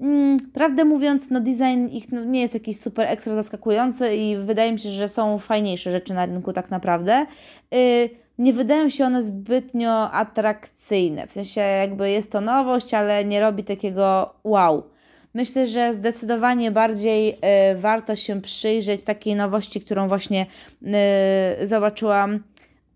Mm, 0.00 0.36
prawdę 0.52 0.84
mówiąc, 0.84 1.30
no 1.30 1.40
design 1.40 1.86
ich 1.90 2.12
no, 2.12 2.24
nie 2.24 2.40
jest 2.40 2.54
jakiś 2.54 2.80
super 2.80 3.06
ekstra 3.08 3.34
zaskakujący 3.34 4.16
i 4.16 4.36
wydaje 4.36 4.72
mi 4.72 4.78
się, 4.78 4.88
że 4.88 5.08
są 5.08 5.38
fajniejsze 5.38 5.92
rzeczy 5.92 6.14
na 6.14 6.26
rynku 6.26 6.52
tak 6.52 6.70
naprawdę. 6.70 7.26
Yy, 7.70 8.10
nie 8.38 8.52
wydają 8.52 8.88
się 8.88 9.04
one 9.04 9.24
zbytnio 9.24 10.10
atrakcyjne, 10.10 11.26
w 11.26 11.32
sensie 11.32 11.60
jakby 11.60 12.10
jest 12.10 12.32
to 12.32 12.40
nowość, 12.40 12.94
ale 12.94 13.24
nie 13.24 13.40
robi 13.40 13.64
takiego 13.64 14.34
wow. 14.44 14.82
Myślę, 15.34 15.66
że 15.66 15.94
zdecydowanie 15.94 16.70
bardziej 16.70 17.38
y, 17.72 17.76
warto 17.76 18.16
się 18.16 18.40
przyjrzeć 18.40 19.02
takiej 19.02 19.36
nowości, 19.36 19.80
którą 19.80 20.08
właśnie 20.08 20.46
y, 21.62 21.66
zobaczyłam 21.66 22.40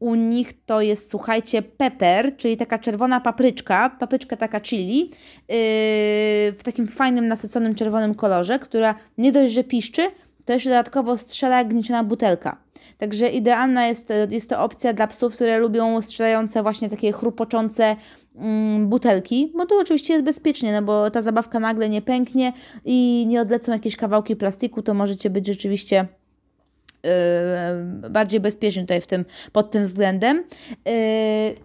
u 0.02 0.14
nich 0.14 0.64
to 0.66 0.80
jest, 0.80 1.11
słuchajcie, 1.11 1.62
pepper, 1.62 2.37
czyli 2.37 2.56
taka 2.56 2.78
czerwona 2.78 3.21
papryczka, 3.21 3.97
papryczka 4.00 4.37
taka 4.37 4.61
chili, 4.61 5.00
yy, 5.00 5.09
w 6.52 6.61
takim 6.64 6.87
fajnym, 6.87 7.26
nasyconym 7.26 7.75
czerwonym 7.75 8.14
kolorze, 8.14 8.59
która 8.59 8.94
nie 9.18 9.32
dość, 9.32 9.52
że 9.52 9.64
piszczy, 9.64 10.02
to 10.44 10.52
jeszcze 10.52 10.71
dodatkowo 10.71 11.16
strzela 11.16 11.59
jak 11.59 11.68
gnieciona 11.68 12.04
butelka. 12.04 12.56
Także 12.99 13.28
idealna 13.28 13.87
jest, 13.87 14.12
jest 14.30 14.50
to 14.50 14.61
opcja 14.61 14.92
dla 14.92 15.06
psów, 15.06 15.35
które 15.35 15.59
lubią 15.59 16.02
strzelające 16.02 16.62
właśnie 16.62 16.90
takie 16.90 17.12
chrupoczące 17.12 17.97
mm, 18.37 18.88
butelki, 18.88 19.52
bo 19.56 19.66
tu 19.66 19.80
oczywiście 19.80 20.12
jest 20.12 20.25
bezpiecznie, 20.25 20.73
no 20.73 20.82
bo 20.82 21.11
ta 21.11 21.23
zabawka 21.23 21.61
nagle 21.61 21.88
nie 21.88 22.02
pęknie 22.02 22.52
i 22.85 23.25
nie 23.28 23.40
odlecą 23.40 23.73
jakieś 23.73 23.97
kawałki 23.97 24.37
plastiku, 24.37 24.82
to 24.82 24.94
możecie 24.94 25.30
być 25.30 25.47
rzeczywiście 25.47 26.06
bardziej 28.11 28.40
bezpieczny 28.40 28.82
tutaj 28.82 29.00
w 29.00 29.06
tym, 29.06 29.25
pod 29.52 29.71
tym 29.71 29.82
względem. 29.82 30.44
Yy, 30.85 30.92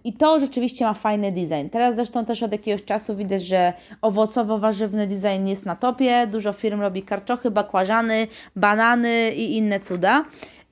I 0.04 0.14
to 0.14 0.40
rzeczywiście 0.40 0.86
ma 0.86 0.94
fajny 0.94 1.32
design. 1.32 1.70
Teraz 1.72 1.96
zresztą 1.96 2.26
też 2.26 2.44
od 2.44 2.52
jakiegoś 2.52 2.84
czasu 2.84 3.16
widać, 3.16 3.44
że 3.44 3.74
owocowo-warzywny 4.02 5.08
design 5.08 5.48
jest 5.48 5.66
na 5.66 5.76
topie. 5.76 6.28
Dużo 6.28 6.54
firm 6.54 6.82
robi 6.82 7.04
karczochy, 7.04 7.52
bakłażany, 7.52 8.28
banany 8.56 9.32
i 9.36 9.58
inne 9.58 9.80
cuda. 9.80 10.26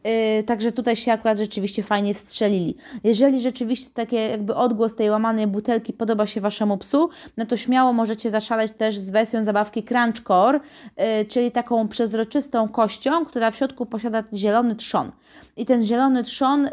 Yy, 0.05 0.43
także 0.43 0.71
tutaj 0.71 0.95
się 0.95 1.11
akurat 1.11 1.37
rzeczywiście 1.37 1.83
fajnie 1.83 2.13
wstrzelili. 2.13 2.75
Jeżeli 3.03 3.41
rzeczywiście 3.41 3.89
taki 3.93 4.15
jakby 4.15 4.55
odgłos 4.55 4.95
tej 4.95 5.09
łamanej 5.09 5.47
butelki 5.47 5.93
podoba 5.93 6.27
się 6.27 6.41
Waszemu 6.41 6.77
psu, 6.77 7.09
no 7.37 7.45
to 7.45 7.57
śmiało 7.57 7.93
możecie 7.93 8.31
zaszaleć 8.31 8.71
też 8.71 8.97
z 8.97 9.09
wersją 9.09 9.43
zabawki 9.43 9.83
Crunchcore, 9.83 10.59
yy, 10.97 11.25
czyli 11.25 11.51
taką 11.51 11.87
przezroczystą 11.87 12.67
kością, 12.67 13.25
która 13.25 13.51
w 13.51 13.55
środku 13.55 13.85
posiada 13.85 14.23
zielony 14.33 14.75
trzon. 14.75 15.11
I 15.57 15.65
ten 15.65 15.85
zielony 15.85 16.23
trzon 16.23 16.63
yy, 16.63 16.69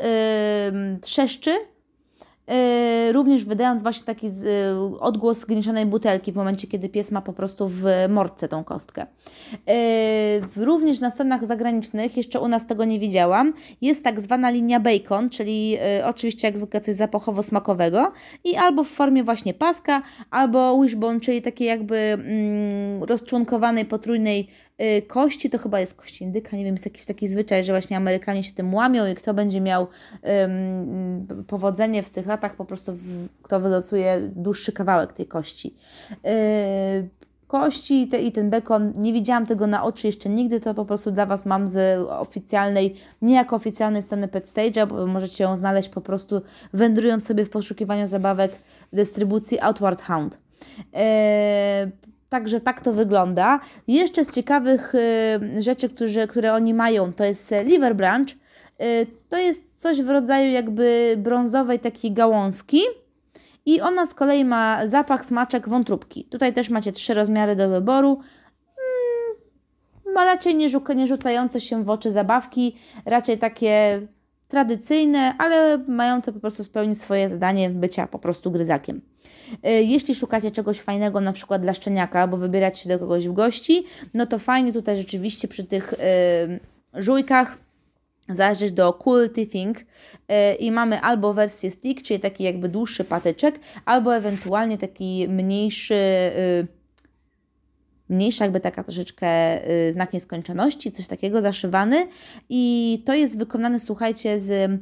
trzeszczy 1.00 1.71
również 3.12 3.44
wydając 3.44 3.82
właśnie 3.82 4.06
taki 4.06 4.26
e, 4.26 4.30
odgłos 5.00 5.38
zgnieszonej 5.38 5.86
butelki 5.86 6.32
w 6.32 6.36
momencie, 6.36 6.66
kiedy 6.66 6.88
pies 6.88 7.12
ma 7.12 7.20
po 7.20 7.32
prostu 7.32 7.68
w 7.68 7.84
mordce 8.08 8.48
tą 8.48 8.64
kostkę. 8.64 9.06
E, 9.68 10.40
również 10.56 11.00
na 11.00 11.10
stronach 11.10 11.46
zagranicznych, 11.46 12.16
jeszcze 12.16 12.40
u 12.40 12.48
nas 12.48 12.66
tego 12.66 12.84
nie 12.84 12.98
widziałam, 12.98 13.52
jest 13.80 14.04
tak 14.04 14.20
zwana 14.20 14.50
linia 14.50 14.80
bacon, 14.80 15.30
czyli 15.30 15.76
oczywiście 16.04 16.48
jak 16.48 16.58
zwykle 16.58 16.80
coś 16.80 16.94
zapachowo-smakowego 16.94 18.12
i 18.44 18.56
albo 18.56 18.84
w 18.84 18.88
formie 18.88 19.24
właśnie 19.24 19.54
paska, 19.54 20.02
albo 20.30 20.82
wishbone, 20.82 21.20
czyli 21.20 21.42
takiej 21.42 21.68
jakby 21.68 21.96
mm, 21.96 23.04
rozczłonkowanej 23.04 23.84
potrójnej 23.84 24.48
kości, 25.06 25.50
to 25.50 25.58
chyba 25.58 25.80
jest 25.80 25.94
kość 25.94 26.20
indyka, 26.20 26.56
nie 26.56 26.64
wiem, 26.64 26.74
jest 26.74 26.86
jakiś 26.86 27.04
taki 27.04 27.28
zwyczaj, 27.28 27.64
że 27.64 27.72
właśnie 27.72 27.96
Amerykanie 27.96 28.42
się 28.42 28.52
tym 28.52 28.74
łamią 28.74 29.06
i 29.06 29.14
kto 29.14 29.34
będzie 29.34 29.60
miał 29.60 29.86
powodzenie 31.46 32.02
w 32.02 32.10
tych 32.10 32.26
latach, 32.32 32.56
po 32.56 32.64
prostu 32.64 32.96
kto 33.42 33.60
wylocuje 33.60 34.30
dłuższy 34.36 34.72
kawałek 34.72 35.12
tej 35.12 35.26
kości. 35.26 35.74
Yy, 36.24 37.08
kości 37.46 38.08
te, 38.08 38.22
i 38.22 38.32
ten 38.32 38.50
bekon, 38.50 38.92
nie 38.96 39.12
widziałam 39.12 39.46
tego 39.46 39.66
na 39.66 39.84
oczy 39.84 40.06
jeszcze 40.06 40.28
nigdy, 40.28 40.60
to 40.60 40.74
po 40.74 40.84
prostu 40.84 41.10
dla 41.10 41.26
Was 41.26 41.46
mam 41.46 41.68
z 41.68 42.08
oficjalnej, 42.08 42.96
nie 43.22 43.34
jako 43.34 43.56
oficjalnej 43.56 44.02
strony 44.02 44.28
Pet 44.28 44.46
Stage'a, 44.46 44.86
bo 44.86 45.06
możecie 45.06 45.44
ją 45.44 45.56
znaleźć 45.56 45.88
po 45.88 46.00
prostu 46.00 46.42
wędrując 46.72 47.26
sobie 47.26 47.44
w 47.44 47.50
poszukiwaniu 47.50 48.06
zabawek 48.06 48.52
dystrybucji 48.92 49.60
Outward 49.60 50.02
Hound. 50.02 50.38
Yy, 50.92 51.00
Także 52.32 52.60
tak 52.60 52.80
to 52.80 52.92
wygląda. 52.92 53.60
Jeszcze 53.88 54.24
z 54.24 54.34
ciekawych 54.34 54.94
y, 54.94 55.62
rzeczy, 55.62 55.88
które, 55.88 56.26
które 56.26 56.52
oni 56.52 56.74
mają, 56.74 57.12
to 57.12 57.24
jest 57.24 57.54
liver 57.64 57.96
branch. 57.96 58.28
Y, 58.82 59.06
to 59.28 59.38
jest 59.38 59.80
coś 59.80 60.02
w 60.02 60.10
rodzaju 60.10 60.52
jakby 60.52 61.14
brązowej 61.18 61.78
takiej 61.78 62.12
gałązki. 62.12 62.80
I 63.66 63.80
ona 63.80 64.06
z 64.06 64.14
kolei 64.14 64.44
ma 64.44 64.86
zapach 64.86 65.24
smaczek 65.24 65.68
wątróbki. 65.68 66.24
Tutaj 66.24 66.52
też 66.52 66.70
macie 66.70 66.92
trzy 66.92 67.14
rozmiary 67.14 67.56
do 67.56 67.68
wyboru. 67.68 68.18
Mm, 70.06 70.14
ma 70.14 70.24
raczej 70.24 70.54
nie, 70.54 70.68
nie 70.96 71.06
rzucające 71.06 71.60
się 71.60 71.84
w 71.84 71.90
oczy 71.90 72.10
zabawki, 72.10 72.76
raczej 73.04 73.38
takie 73.38 74.02
tradycyjne, 74.48 75.34
ale 75.38 75.78
mające 75.88 76.32
po 76.32 76.40
prostu 76.40 76.64
spełnić 76.64 77.00
swoje 77.00 77.28
zadanie 77.28 77.70
bycia 77.70 78.06
po 78.06 78.18
prostu 78.18 78.50
gryzakiem. 78.50 79.00
E, 79.62 79.82
jeśli 79.82 80.14
szukacie 80.14 80.50
czegoś 80.50 80.80
fajnego, 80.80 81.20
na 81.20 81.32
przykład 81.32 81.62
dla 81.62 81.74
szczeniaka, 81.74 82.26
bo 82.28 82.36
wybieracie 82.36 82.82
się 82.82 82.88
do 82.88 82.98
kogoś 82.98 83.28
w 83.28 83.32
gości, 83.32 83.84
no 84.14 84.26
to 84.26 84.38
fajnie 84.38 84.72
tutaj 84.72 84.96
rzeczywiście 84.96 85.48
przy 85.48 85.64
tych 85.64 85.94
yy, 86.92 87.02
żujkach 87.02 87.58
zajrzeć 88.36 88.72
do 88.72 88.92
Cool 88.92 89.30
Tiffing 89.30 89.78
yy, 89.78 90.54
i 90.54 90.70
mamy 90.72 91.00
albo 91.00 91.34
wersję 91.34 91.70
stick, 91.70 92.02
czyli 92.02 92.20
taki 92.20 92.44
jakby 92.44 92.68
dłuższy 92.68 93.04
patyczek, 93.04 93.60
albo 93.84 94.16
ewentualnie 94.16 94.78
taki 94.78 95.28
mniejszy 95.28 95.94
yy, 96.58 96.82
mniejsza, 98.12 98.44
jakby 98.44 98.60
taka 98.60 98.84
troszeczkę 98.84 99.26
y, 99.70 99.92
znak 99.92 100.12
nieskończoności, 100.12 100.92
coś 100.92 101.06
takiego 101.06 101.40
zaszywany. 101.40 102.08
I 102.48 103.02
to 103.06 103.14
jest 103.14 103.38
wykonane, 103.38 103.80
słuchajcie, 103.80 104.40
z, 104.40 104.80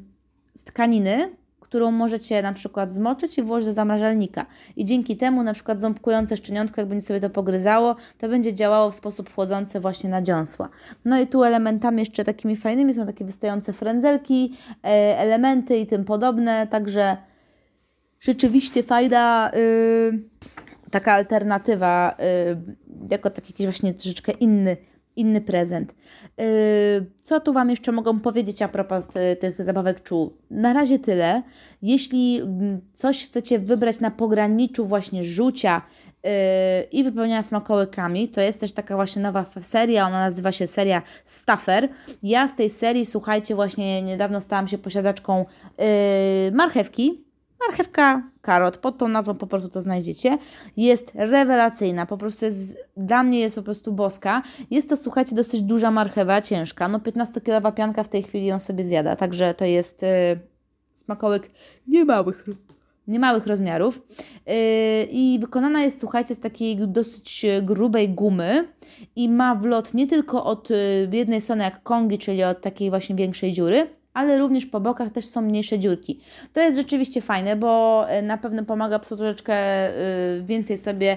z 0.54 0.64
tkaniny, 0.64 1.36
którą 1.70 1.90
możecie 1.90 2.42
na 2.42 2.52
przykład 2.52 2.94
zmoczyć 2.94 3.38
i 3.38 3.42
włożyć 3.42 3.66
do 3.66 3.72
zamrażalnika. 3.72 4.46
I 4.76 4.84
dzięki 4.84 5.16
temu 5.16 5.42
na 5.42 5.52
przykład 5.52 5.80
ząbkujące 5.80 6.36
szczeniątko, 6.36 6.80
jak 6.80 6.88
będzie 6.88 7.06
sobie 7.06 7.20
to 7.20 7.30
pogryzało, 7.30 7.96
to 8.18 8.28
będzie 8.28 8.54
działało 8.54 8.90
w 8.90 8.94
sposób 8.94 9.34
chłodzący 9.34 9.80
właśnie 9.80 10.10
na 10.10 10.22
dziąsła. 10.22 10.68
No 11.04 11.20
i 11.20 11.26
tu 11.26 11.44
elementami 11.44 11.98
jeszcze 11.98 12.24
takimi 12.24 12.56
fajnymi 12.56 12.94
są 12.94 13.06
takie 13.06 13.24
wystające 13.24 13.72
frędzelki, 13.72 14.56
e, 14.84 14.86
elementy 15.18 15.76
i 15.76 15.86
tym 15.86 16.04
podobne, 16.04 16.66
także 16.66 17.16
rzeczywiście 18.20 18.82
fajna 18.82 19.50
yy, 19.54 20.22
taka 20.90 21.12
alternatywa, 21.12 22.16
yy, 22.18 22.76
jako 23.10 23.30
taki 23.30 23.52
jakiś 23.52 23.66
właśnie 23.66 23.94
troszeczkę 23.94 24.32
inny 24.32 24.76
inny 25.20 25.40
prezent. 25.40 25.94
Yy, 26.38 26.44
co 27.22 27.40
tu 27.40 27.52
Wam 27.52 27.70
jeszcze 27.70 27.92
mogą 27.92 28.20
powiedzieć 28.20 28.62
a 28.62 28.68
propos 28.68 29.04
y, 29.16 29.36
tych 29.36 29.64
zabawek 29.64 30.02
czuł? 30.02 30.36
Na 30.50 30.72
razie 30.72 30.98
tyle. 30.98 31.42
Jeśli 31.82 32.40
mm, 32.40 32.80
coś 32.94 33.24
chcecie 33.24 33.58
wybrać 33.58 34.00
na 34.00 34.10
pograniczu 34.10 34.84
właśnie 34.84 35.24
rzucia 35.24 35.82
yy, 36.24 36.30
i 36.92 37.04
wypełniania 37.04 37.42
smakołykami, 37.42 38.28
to 38.28 38.40
jest 38.40 38.60
też 38.60 38.72
taka 38.72 38.96
właśnie 38.96 39.22
nowa 39.22 39.44
seria, 39.60 40.06
ona 40.06 40.20
nazywa 40.20 40.52
się 40.52 40.66
seria 40.66 41.02
Staffer. 41.24 41.88
Ja 42.22 42.48
z 42.48 42.56
tej 42.56 42.70
serii, 42.70 43.06
słuchajcie, 43.06 43.54
właśnie 43.54 44.02
niedawno 44.02 44.40
stałam 44.40 44.68
się 44.68 44.78
posiadaczką 44.78 45.44
marchewki, 46.52 47.29
marchewka, 47.68 48.22
karot, 48.42 48.76
pod 48.76 48.98
tą 48.98 49.08
nazwą 49.08 49.34
po 49.34 49.46
prostu 49.46 49.68
to 49.68 49.80
znajdziecie. 49.80 50.38
Jest 50.76 51.12
rewelacyjna, 51.14 52.06
po 52.06 52.16
prostu 52.16 52.44
jest, 52.44 52.78
dla 52.96 53.22
mnie 53.22 53.40
jest 53.40 53.56
po 53.56 53.62
prostu 53.62 53.92
boska. 53.92 54.42
Jest 54.70 54.88
to, 54.88 54.96
słuchajcie, 54.96 55.36
dosyć 55.36 55.62
duża 55.62 55.90
marchewa, 55.90 56.42
ciężka. 56.42 56.88
No 56.88 56.98
15-kilowa 56.98 57.72
pianka 57.72 58.02
w 58.02 58.08
tej 58.08 58.22
chwili 58.22 58.46
ją 58.46 58.58
sobie 58.58 58.84
zjada, 58.84 59.16
także 59.16 59.54
to 59.54 59.64
jest 59.64 60.02
yy, 60.02 60.08
smakołyk 60.94 61.48
niemałych, 61.86 62.46
niemałych 63.06 63.46
rozmiarów. 63.46 64.02
Yy, 64.46 64.54
I 65.10 65.38
wykonana 65.40 65.82
jest, 65.82 66.00
słuchajcie, 66.00 66.34
z 66.34 66.40
takiej 66.40 66.76
dosyć 66.88 67.46
grubej 67.62 68.08
gumy 68.08 68.68
i 69.16 69.28
ma 69.28 69.54
wlot 69.54 69.94
nie 69.94 70.06
tylko 70.06 70.44
od 70.44 70.70
yy, 70.70 71.08
jednej 71.12 71.40
strony 71.40 71.64
jak 71.64 71.82
kongi, 71.82 72.18
czyli 72.18 72.44
od 72.44 72.60
takiej 72.60 72.90
właśnie 72.90 73.16
większej 73.16 73.52
dziury, 73.52 73.99
ale 74.14 74.38
również 74.38 74.66
po 74.66 74.80
bokach 74.80 75.12
też 75.12 75.26
są 75.26 75.40
mniejsze 75.40 75.78
dziurki. 75.78 76.20
To 76.52 76.60
jest 76.60 76.78
rzeczywiście 76.78 77.20
fajne, 77.20 77.56
bo 77.56 78.04
e, 78.08 78.22
na 78.22 78.38
pewno 78.38 78.64
pomaga 78.64 78.98
psu 78.98 79.16
troszeczkę 79.16 79.54
e, 79.54 79.92
więcej 80.42 80.78
sobie 80.78 81.16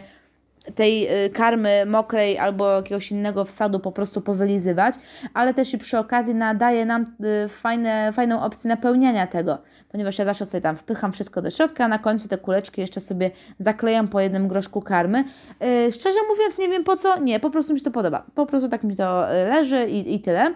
tej 0.75 1.25
y, 1.25 1.29
karmy 1.29 1.85
mokrej 1.85 2.39
albo 2.39 2.71
jakiegoś 2.71 3.11
innego 3.11 3.45
wsadu 3.45 3.79
po 3.79 3.91
prostu 3.91 4.21
powylizywać, 4.21 4.95
ale 5.33 5.53
też 5.53 5.73
i 5.73 5.77
przy 5.77 5.97
okazji 5.97 6.35
nadaje 6.35 6.85
nam 6.85 7.15
y, 7.45 7.49
fajne, 7.49 8.11
fajną 8.13 8.41
opcję 8.41 8.67
napełniania 8.67 9.27
tego, 9.27 9.57
ponieważ 9.91 10.19
ja 10.19 10.25
zawsze 10.25 10.45
sobie 10.45 10.61
tam 10.61 10.75
wpycham 10.75 11.11
wszystko 11.11 11.41
do 11.41 11.49
środka, 11.49 11.85
a 11.85 11.87
na 11.87 11.99
końcu 11.99 12.27
te 12.27 12.37
kuleczki 12.37 12.81
jeszcze 12.81 12.99
sobie 12.99 13.31
zaklejam 13.59 14.07
po 14.07 14.19
jednym 14.19 14.47
groszku 14.47 14.81
karmy. 14.81 15.23
Yy, 15.59 15.91
szczerze 15.91 16.19
mówiąc 16.29 16.57
nie 16.57 16.69
wiem 16.69 16.83
po 16.83 16.97
co, 16.97 17.19
nie, 17.19 17.39
po 17.39 17.49
prostu 17.49 17.73
mi 17.73 17.79
się 17.79 17.85
to 17.85 17.91
podoba, 17.91 18.25
po 18.35 18.45
prostu 18.45 18.69
tak 18.69 18.83
mi 18.83 18.95
to 18.95 19.33
y, 19.33 19.45
leży 19.45 19.89
i, 19.89 20.15
i 20.15 20.19
tyle. 20.19 20.53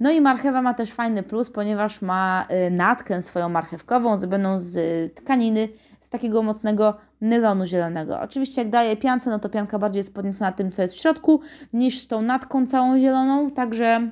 No 0.00 0.10
i 0.10 0.20
marchewa 0.20 0.62
ma 0.62 0.74
też 0.74 0.92
fajny 0.92 1.22
plus, 1.22 1.50
ponieważ 1.50 2.02
ma 2.02 2.48
natkę 2.70 3.22
swoją 3.22 3.48
marchewkową 3.48 4.16
zrobioną 4.16 4.58
z 4.58 4.78
tkaniny, 5.14 5.68
z 6.00 6.10
takiego 6.10 6.42
mocnego 6.42 6.94
nylonu 7.20 7.66
zielonego. 7.66 8.20
Oczywiście 8.20 8.62
jak 8.62 8.70
daje 8.70 8.96
piance, 8.96 9.30
no 9.30 9.38
to 9.38 9.48
pianka 9.48 9.78
bardziej 9.78 9.98
jest 9.98 10.14
podniecona 10.14 10.52
tym, 10.52 10.70
co 10.70 10.82
jest 10.82 10.94
w 10.94 11.00
środku, 11.00 11.40
niż 11.72 12.06
tą 12.06 12.22
natką 12.22 12.66
całą 12.66 12.98
zieloną, 12.98 13.50
także 13.50 14.10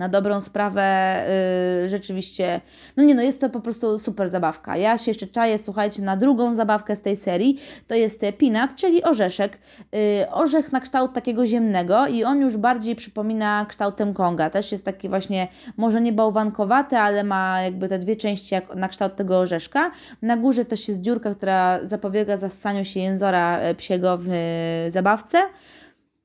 na 0.00 0.08
dobrą 0.08 0.40
sprawę 0.40 1.16
yy, 1.82 1.88
rzeczywiście, 1.88 2.60
no 2.96 3.04
nie 3.04 3.14
no, 3.14 3.22
jest 3.22 3.40
to 3.40 3.50
po 3.50 3.60
prostu 3.60 3.98
super 3.98 4.28
zabawka. 4.28 4.76
Ja 4.76 4.98
się 4.98 5.10
jeszcze 5.10 5.26
czaję, 5.26 5.58
słuchajcie, 5.58 6.02
na 6.02 6.16
drugą 6.16 6.54
zabawkę 6.54 6.96
z 6.96 7.02
tej 7.02 7.16
serii, 7.16 7.60
to 7.86 7.94
jest 7.94 8.24
pinat, 8.38 8.76
czyli 8.76 9.02
orzeszek. 9.02 9.58
Yy, 9.92 10.30
orzech 10.30 10.72
na 10.72 10.80
kształt 10.80 11.12
takiego 11.12 11.46
ziemnego 11.46 12.06
i 12.06 12.24
on 12.24 12.40
już 12.40 12.56
bardziej 12.56 12.96
przypomina 12.96 13.66
kształtem 13.68 14.14
konga. 14.14 14.50
Też 14.50 14.72
jest 14.72 14.84
taki 14.84 15.08
właśnie, 15.08 15.48
może 15.76 16.00
nie 16.00 16.12
bałwankowaty, 16.12 16.96
ale 16.96 17.24
ma 17.24 17.62
jakby 17.62 17.88
te 17.88 17.98
dwie 17.98 18.16
części 18.16 18.54
jak 18.54 18.74
na 18.74 18.88
kształt 18.88 19.16
tego 19.16 19.38
orzeszka. 19.38 19.90
Na 20.22 20.36
górze 20.36 20.64
też 20.64 20.88
jest 20.88 21.00
dziurka, 21.00 21.34
która 21.34 21.78
zapobiega 21.82 22.36
zassaniu 22.36 22.84
się 22.84 23.00
jęzora 23.00 23.58
e, 23.58 23.74
psiego 23.74 24.18
w 24.18 24.26
yy, 24.26 24.90
zabawce. 24.90 25.38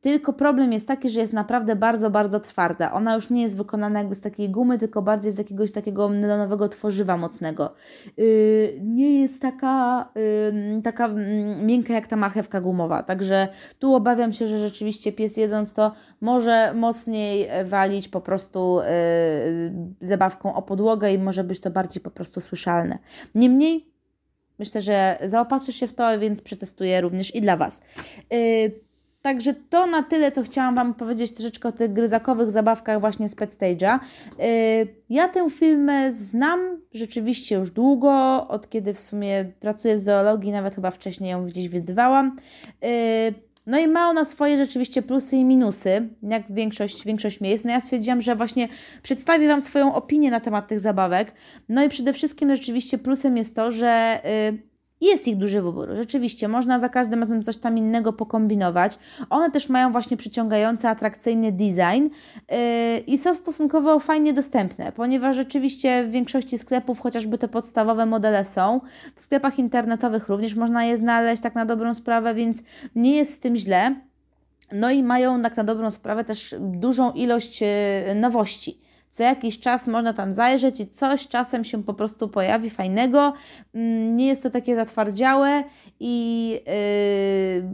Tylko 0.05 0.33
problem 0.33 0.73
jest 0.73 0.87
taki, 0.87 1.09
że 1.09 1.19
jest 1.19 1.33
naprawdę 1.33 1.75
bardzo, 1.75 2.09
bardzo 2.09 2.39
twarda. 2.39 2.91
Ona 2.91 3.15
już 3.15 3.29
nie 3.29 3.41
jest 3.41 3.57
wykonana 3.57 3.99
jakby 3.99 4.15
z 4.15 4.21
takiej 4.21 4.49
gumy, 4.49 4.79
tylko 4.79 5.01
bardziej 5.01 5.33
z 5.33 5.37
jakiegoś 5.37 5.71
takiego 5.71 6.09
nylonowego 6.09 6.69
tworzywa 6.69 7.17
mocnego. 7.17 7.73
Yy, 8.17 8.79
nie 8.81 9.21
jest 9.21 9.41
taka, 9.41 10.09
yy, 10.15 10.81
taka 10.81 11.07
yy, 11.07 11.15
miękka 11.63 11.93
jak 11.93 12.07
ta 12.07 12.15
marchewka 12.15 12.61
gumowa. 12.61 13.03
Także 13.03 13.47
tu 13.79 13.95
obawiam 13.95 14.33
się, 14.33 14.47
że 14.47 14.59
rzeczywiście 14.59 15.11
pies 15.11 15.37
jedząc 15.37 15.73
to 15.73 15.91
może 16.21 16.73
mocniej 16.73 17.49
walić 17.65 18.07
po 18.07 18.21
prostu 18.21 18.79
yy, 18.79 20.07
zabawką 20.07 20.55
o 20.55 20.61
podłogę 20.61 21.13
i 21.13 21.17
może 21.17 21.43
być 21.43 21.61
to 21.61 21.71
bardziej 21.71 22.03
po 22.03 22.11
prostu 22.11 22.41
słyszalne. 22.41 22.99
Niemniej 23.35 23.89
myślę, 24.59 24.81
że 24.81 25.17
zaopatrzysz 25.23 25.75
się 25.75 25.87
w 25.87 25.93
to, 25.93 26.19
więc 26.19 26.41
przetestuję 26.41 27.01
również 27.01 27.35
i 27.35 27.41
dla 27.41 27.57
Was. 27.57 27.81
Yy, 28.31 28.85
Także 29.25 29.53
to 29.53 29.87
na 29.87 30.03
tyle, 30.03 30.31
co 30.31 30.41
chciałam 30.41 30.75
Wam 30.75 30.93
powiedzieć 30.93 31.33
troszeczkę 31.33 31.69
o 31.69 31.71
tych 31.71 31.93
gryzakowych 31.93 32.51
zabawkach 32.51 32.99
właśnie 32.99 33.29
z 33.29 33.35
Pet 33.35 33.57
Stage'a. 33.57 33.99
Y, 34.39 34.87
ja 35.09 35.27
tę 35.27 35.49
filmę 35.49 36.11
znam 36.11 36.59
rzeczywiście 36.93 37.55
już 37.55 37.71
długo, 37.71 38.45
od 38.47 38.69
kiedy 38.69 38.93
w 38.93 38.99
sumie 38.99 39.45
pracuję 39.59 39.95
w 39.95 39.99
zoologii, 39.99 40.51
nawet 40.51 40.75
chyba 40.75 40.91
wcześniej 40.91 41.31
ją 41.31 41.45
gdzieś 41.45 41.69
widywałam. 41.69 42.37
Y, 42.83 43.33
no 43.65 43.79
i 43.79 43.87
ma 43.87 44.09
ona 44.09 44.25
swoje 44.25 44.57
rzeczywiście 44.57 45.01
plusy 45.01 45.35
i 45.35 45.45
minusy, 45.45 46.09
jak 46.23 46.51
większość, 46.51 47.05
większość 47.05 47.41
miejsc. 47.41 47.65
No 47.65 47.71
ja 47.71 47.81
stwierdziłam, 47.81 48.21
że 48.21 48.35
właśnie 48.35 48.67
przedstawię 49.03 49.47
Wam 49.47 49.61
swoją 49.61 49.95
opinię 49.95 50.31
na 50.31 50.39
temat 50.39 50.67
tych 50.67 50.79
zabawek. 50.79 51.31
No 51.69 51.83
i 51.83 51.89
przede 51.89 52.13
wszystkim 52.13 52.55
rzeczywiście 52.55 52.97
plusem 52.97 53.37
jest 53.37 53.55
to, 53.55 53.71
że... 53.71 54.21
Yy, 54.51 54.74
jest 55.01 55.27
ich 55.27 55.37
duży 55.37 55.61
wybór. 55.61 55.89
Rzeczywiście, 55.95 56.47
można 56.47 56.79
za 56.79 56.89
każdym 56.89 57.19
razem 57.19 57.43
coś 57.43 57.57
tam 57.57 57.77
innego 57.77 58.13
pokombinować. 58.13 58.99
One 59.29 59.51
też 59.51 59.69
mają 59.69 59.91
właśnie 59.91 60.17
przyciągający, 60.17 60.87
atrakcyjny 60.87 61.51
design 61.51 62.09
yy, 62.49 62.57
i 63.07 63.17
są 63.17 63.35
stosunkowo 63.35 63.99
fajnie 63.99 64.33
dostępne, 64.33 64.91
ponieważ 64.91 65.35
rzeczywiście 65.35 66.03
w 66.03 66.11
większości 66.11 66.57
sklepów 66.57 66.99
chociażby 66.99 67.37
te 67.37 67.47
podstawowe 67.47 68.05
modele 68.05 68.45
są. 68.45 68.81
W 69.15 69.21
sklepach 69.21 69.59
internetowych 69.59 70.29
również 70.29 70.55
można 70.55 70.85
je 70.85 70.97
znaleźć 70.97 71.43
tak 71.43 71.55
na 71.55 71.65
dobrą 71.65 71.93
sprawę, 71.93 72.33
więc 72.33 72.63
nie 72.95 73.15
jest 73.15 73.33
z 73.33 73.39
tym 73.39 73.55
źle. 73.55 73.95
No 74.71 74.91
i 74.91 75.03
mają 75.03 75.41
tak 75.41 75.57
na 75.57 75.63
dobrą 75.63 75.91
sprawę 75.91 76.23
też 76.23 76.55
dużą 76.59 77.11
ilość 77.11 77.61
yy, 77.61 77.67
nowości 78.15 78.84
co 79.15 79.23
jakiś 79.23 79.59
czas 79.59 79.87
można 79.87 80.13
tam 80.13 80.33
zajrzeć 80.33 80.79
i 80.79 80.87
coś 80.87 81.27
czasem 81.27 81.63
się 81.63 81.83
po 81.83 81.93
prostu 81.93 82.29
pojawi 82.29 82.69
fajnego. 82.69 83.33
Mm, 83.73 84.17
nie 84.17 84.27
jest 84.27 84.43
to 84.43 84.49
takie 84.49 84.75
zatwardziałe 84.75 85.63
i 85.99 86.49
yy, 87.61 87.69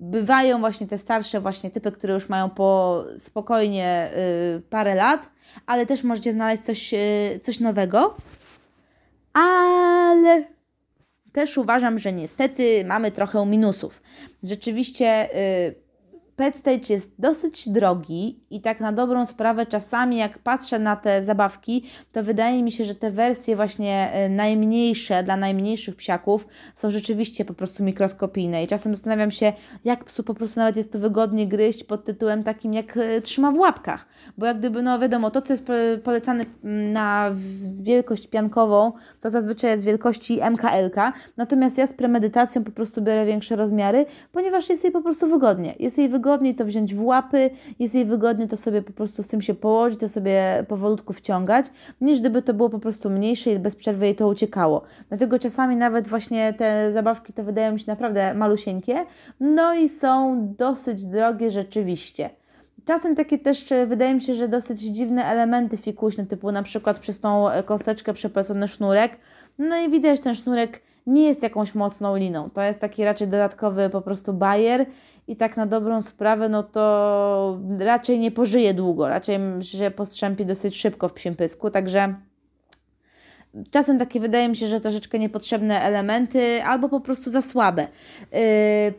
bywają 0.00 0.60
właśnie 0.60 0.86
te 0.86 0.98
starsze 0.98 1.40
właśnie 1.40 1.70
typy, 1.70 1.92
które 1.92 2.14
już 2.14 2.28
mają 2.28 2.50
po 2.50 3.04
spokojnie 3.16 4.10
yy, 4.54 4.60
parę 4.60 4.94
lat, 4.94 5.30
ale 5.66 5.86
też 5.86 6.04
możecie 6.04 6.32
znaleźć 6.32 6.62
coś, 6.62 6.92
yy, 6.92 6.98
coś 7.42 7.60
nowego. 7.60 8.16
Ale 9.32 10.44
też 11.32 11.58
uważam, 11.58 11.98
że 11.98 12.12
niestety 12.12 12.84
mamy 12.84 13.10
trochę 13.10 13.46
minusów. 13.46 14.02
Rzeczywiście 14.42 15.28
yy, 15.74 15.83
Pet 16.36 16.56
Stage 16.56 16.84
jest 16.88 17.12
dosyć 17.18 17.68
drogi 17.68 18.40
i 18.50 18.60
tak 18.60 18.80
na 18.80 18.92
dobrą 18.92 19.26
sprawę 19.26 19.66
czasami 19.66 20.16
jak 20.16 20.38
patrzę 20.38 20.78
na 20.78 20.96
te 20.96 21.24
zabawki, 21.24 21.84
to 22.12 22.22
wydaje 22.22 22.62
mi 22.62 22.72
się, 22.72 22.84
że 22.84 22.94
te 22.94 23.10
wersje 23.10 23.56
właśnie 23.56 24.10
e, 24.12 24.28
najmniejsze 24.28 25.22
dla 25.22 25.36
najmniejszych 25.36 25.96
psiaków 25.96 26.46
są 26.74 26.90
rzeczywiście 26.90 27.44
po 27.44 27.54
prostu 27.54 27.84
mikroskopijne. 27.84 28.62
I 28.62 28.66
czasem 28.66 28.94
zastanawiam 28.94 29.30
się, 29.30 29.52
jak 29.84 30.04
psu 30.04 30.22
po 30.22 30.34
prostu 30.34 30.60
nawet 30.60 30.76
jest 30.76 30.92
to 30.92 30.98
wygodnie 30.98 31.48
gryźć 31.48 31.84
pod 31.84 32.04
tytułem 32.04 32.42
takim 32.42 32.74
jak 32.74 32.96
e, 32.96 33.20
trzyma 33.20 33.52
w 33.52 33.58
łapkach, 33.58 34.06
bo 34.38 34.46
jak 34.46 34.58
gdyby, 34.58 34.82
no 34.82 34.98
wiadomo, 34.98 35.30
to 35.30 35.42
co 35.42 35.52
jest 35.52 35.66
polecane 36.04 36.44
na 36.92 37.30
wielkość 37.74 38.26
piankową, 38.26 38.92
to 39.20 39.30
zazwyczaj 39.30 39.70
jest 39.70 39.84
wielkości 39.84 40.40
MKLK, 40.50 41.12
natomiast 41.36 41.78
ja 41.78 41.86
z 41.86 41.92
premedytacją 41.92 42.64
po 42.64 42.70
prostu 42.70 43.02
biorę 43.02 43.26
większe 43.26 43.56
rozmiary, 43.56 44.06
ponieważ 44.32 44.68
jest 44.68 44.84
jej 44.84 44.92
po 44.92 45.02
prostu 45.02 45.26
wygodnie, 45.28 45.74
jest 45.78 45.98
jej 45.98 46.08
wygodnie 46.08 46.23
wygodniej 46.24 46.54
to 46.54 46.64
wziąć 46.64 46.94
w 46.94 47.04
łapy, 47.04 47.50
jest 47.78 47.94
jej 47.94 48.04
wygodnie 48.04 48.48
to 48.48 48.56
sobie 48.56 48.82
po 48.82 48.92
prostu 48.92 49.22
z 49.22 49.28
tym 49.28 49.42
się 49.42 49.54
położyć, 49.54 50.00
to 50.00 50.08
sobie 50.08 50.64
powolutku 50.68 51.12
wciągać, 51.12 51.66
niż 52.00 52.20
gdyby 52.20 52.42
to 52.42 52.54
było 52.54 52.70
po 52.70 52.78
prostu 52.78 53.10
mniejsze 53.10 53.50
i 53.50 53.58
bez 53.58 53.76
przerwy 53.76 54.04
jej 54.06 54.14
to 54.14 54.28
uciekało. 54.28 54.82
Dlatego 55.08 55.38
czasami 55.38 55.76
nawet 55.76 56.08
właśnie 56.08 56.52
te 56.52 56.92
zabawki 56.92 57.32
to 57.32 57.44
wydają 57.44 57.72
mi 57.72 57.80
się 57.80 57.84
naprawdę 57.88 58.34
malusieńkie, 58.34 59.06
no 59.40 59.74
i 59.74 59.88
są 59.88 60.38
dosyć 60.58 61.06
drogie 61.06 61.50
rzeczywiście. 61.50 62.30
Czasem 62.84 63.14
takie 63.14 63.38
też 63.38 63.64
wydaje 63.86 64.14
mi 64.14 64.22
się, 64.22 64.34
że 64.34 64.48
dosyć 64.48 64.80
dziwne 64.80 65.24
elementy 65.24 65.76
fikuśne, 65.76 66.26
typu 66.26 66.52
na 66.52 66.62
przykład 66.62 66.98
przez 66.98 67.20
tą 67.20 67.46
kosteczkę 67.64 68.12
przeplecony 68.12 68.68
sznurek. 68.68 69.12
No 69.58 69.76
i 69.76 69.90
widać, 69.90 70.20
ten 70.20 70.34
sznurek 70.34 70.80
nie 71.06 71.26
jest 71.26 71.42
jakąś 71.42 71.74
mocną 71.74 72.16
liną. 72.16 72.50
To 72.50 72.62
jest 72.62 72.80
taki 72.80 73.04
raczej 73.04 73.28
dodatkowy 73.28 73.90
po 73.90 74.00
prostu 74.00 74.32
bajer 74.32 74.86
i 75.28 75.36
tak 75.36 75.56
na 75.56 75.66
dobrą 75.66 76.02
sprawę, 76.02 76.48
no 76.48 76.62
to 76.62 77.58
raczej 77.78 78.18
nie 78.18 78.30
pożyje 78.30 78.74
długo, 78.74 79.08
raczej 79.08 79.38
się 79.60 79.90
postrzępi 79.90 80.46
dosyć 80.46 80.76
szybko 80.76 81.08
w 81.08 81.12
psim 81.12 81.36
pysku, 81.36 81.70
także 81.70 82.14
czasem 83.70 83.98
takie 83.98 84.20
wydaje 84.20 84.48
mi 84.48 84.56
się, 84.56 84.66
że 84.66 84.80
troszeczkę 84.80 85.18
niepotrzebne 85.18 85.80
elementy 85.80 86.64
albo 86.64 86.88
po 86.88 87.00
prostu 87.00 87.30
za 87.30 87.42
słabe. 87.42 87.86
Yy, 88.32 88.38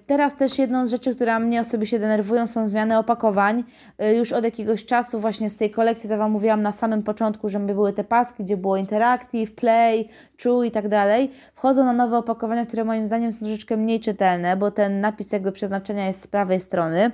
teraz 0.05 0.35
też 0.35 0.59
jedną 0.59 0.85
z 0.85 0.91
rzeczy, 0.91 1.15
która 1.15 1.39
mnie 1.39 1.61
osobiście 1.61 1.99
denerwują 1.99 2.47
są 2.47 2.67
zmiany 2.67 2.97
opakowań. 2.97 3.63
Yy, 3.99 4.15
już 4.15 4.31
od 4.31 4.43
jakiegoś 4.43 4.85
czasu 4.85 5.19
właśnie 5.19 5.49
z 5.49 5.57
tej 5.57 5.71
kolekcji, 5.71 6.09
co 6.09 6.17
Wam 6.17 6.31
mówiłam 6.31 6.61
na 6.61 6.71
samym 6.71 7.03
początku, 7.03 7.49
że 7.49 7.59
były 7.59 7.93
te 7.93 8.03
paski, 8.03 8.43
gdzie 8.43 8.57
było 8.57 8.77
Interactive, 8.77 9.55
Play, 9.55 10.09
True 10.37 10.63
i 10.63 10.71
tak 10.71 10.89
dalej. 10.89 11.31
Wchodzą 11.55 11.85
na 11.85 11.93
nowe 11.93 12.17
opakowania, 12.17 12.65
które 12.65 12.83
moim 12.83 13.07
zdaniem 13.07 13.31
są 13.31 13.39
troszeczkę 13.39 13.77
mniej 13.77 13.99
czytelne, 13.99 14.57
bo 14.57 14.71
ten 14.71 15.01
napis 15.01 15.31
jakby 15.31 15.51
przeznaczenia 15.51 16.07
jest 16.07 16.21
z 16.21 16.27
prawej 16.27 16.59
strony. 16.59 17.11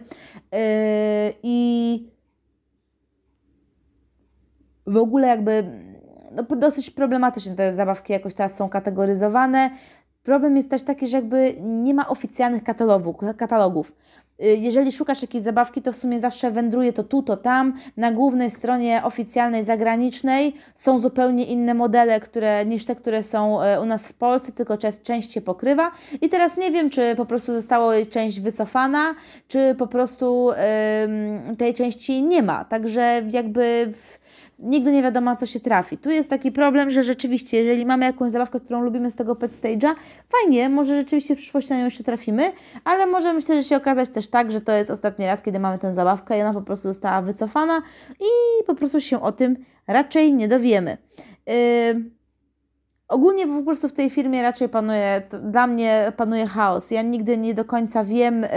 Yy, 0.52 0.60
I 1.44 2.12
w 4.88 4.98
ogóle 4.98 5.28
jakby 5.28 5.64
no, 6.32 6.56
dosyć 6.56 6.90
problematycznie 6.90 7.56
te 7.56 7.74
zabawki 7.76 8.14
jakoś 8.14 8.34
teraz 8.34 8.56
są 8.58 8.70
kategoryzowane. 8.70 9.70
Problem 10.24 10.58
jest 10.58 10.70
też 10.70 10.84
taki, 10.84 11.08
że 11.08 11.18
jakby 11.18 11.56
nie 11.62 11.94
ma 11.94 12.08
oficjalnych 12.08 12.64
katalogów. 12.64 13.16
katalogów. 13.38 13.92
Y, 14.44 14.46
jeżeli 14.46 14.92
szukasz 14.92 15.22
jakiejś 15.22 15.44
zabawki, 15.44 15.82
to 15.82 15.92
w 15.92 15.96
sumie 15.96 16.20
zawsze 16.20 16.52
wędruje 16.52 16.94
to 16.94 17.04
tu, 17.04 17.24
to 17.24 17.38
tam. 17.38 17.74
Na 17.98 18.12
głównej 18.12 18.50
stronie 18.50 19.02
oficjalnej, 19.04 19.64
zagranicznej 19.64 20.56
są 20.74 21.00
zupełnie 21.00 21.44
inne 21.44 21.74
modele 21.74 22.20
które, 22.20 22.66
niż 22.66 22.86
te, 22.86 22.96
które 22.96 23.24
są 23.24 23.62
e, 23.62 23.82
u 23.82 23.86
nas 23.86 24.08
w 24.08 24.14
Polsce, 24.14 24.52
tylko 24.52 24.78
część 25.04 25.34
się 25.34 25.42
pokrywa. 25.42 25.92
I 26.22 26.30
teraz 26.30 26.58
nie 26.58 26.72
wiem, 26.72 26.90
czy 26.90 27.16
po 27.16 27.26
prostu 27.26 27.54
została 27.54 27.94
część 28.10 28.40
wycofana, 28.40 29.16
czy 29.48 29.76
po 29.78 29.88
prostu 29.88 30.50
tej 31.58 31.74
części 31.74 32.24
nie 32.24 32.44
ma. 32.44 32.66
Także 32.66 33.22
jakby. 33.32 33.88
W, 33.92 34.21
nigdy 34.62 34.92
nie 34.92 35.04
wiadomo, 35.04 35.36
co 35.36 35.46
się 35.46 35.60
trafi. 35.60 35.98
Tu 35.98 36.10
jest 36.10 36.30
taki 36.30 36.52
problem, 36.52 36.92
że 36.92 37.04
rzeczywiście, 37.04 37.58
jeżeli 37.58 37.86
mamy 37.86 38.06
jakąś 38.06 38.32
zabawkę, 38.32 38.60
którą 38.60 38.82
lubimy 38.82 39.12
z 39.12 39.16
tego 39.16 39.36
pet 39.36 39.52
stage'a, 39.52 39.96
fajnie, 40.30 40.70
może 40.70 40.96
rzeczywiście 40.96 41.36
w 41.36 41.38
przyszłości 41.38 41.72
na 41.72 41.78
nią 41.78 41.86
jeszcze 41.86 42.04
trafimy, 42.04 42.52
ale 42.84 43.06
może 43.06 43.34
myślę, 43.34 43.62
że 43.62 43.64
się 43.64 43.78
okazać 43.78 44.10
też 44.10 44.28
tak, 44.28 44.52
że 44.52 44.62
to 44.62 44.72
jest 44.72 44.92
ostatni 44.92 45.26
raz, 45.26 45.42
kiedy 45.42 45.60
mamy 45.60 45.80
tę 45.80 45.94
zabawkę 45.94 46.38
i 46.38 46.42
ona 46.42 46.54
po 46.54 46.62
prostu 46.62 46.88
została 46.88 47.22
wycofana 47.22 47.82
i 48.20 48.64
po 48.66 48.76
prostu 48.76 49.00
się 49.00 49.22
o 49.22 49.32
tym 49.32 49.58
raczej 49.88 50.34
nie 50.34 50.48
dowiemy. 50.48 50.98
Yy, 51.48 51.54
Ogólnie 53.12 53.48
po 53.48 53.64
prostu 53.64 53.90
w 53.90 53.94
tej 53.94 54.10
firmie 54.10 54.42
raczej 54.42 54.70
panuje, 54.70 55.22
dla 55.44 55.68
mnie 55.68 56.12
panuje 56.18 56.48
chaos. 56.48 56.92
Ja 56.92 57.02
nigdy 57.02 57.38
nie 57.38 57.54
do 57.54 57.66
końca 57.66 58.04
wiem, 58.04 58.44
y, 58.44 58.50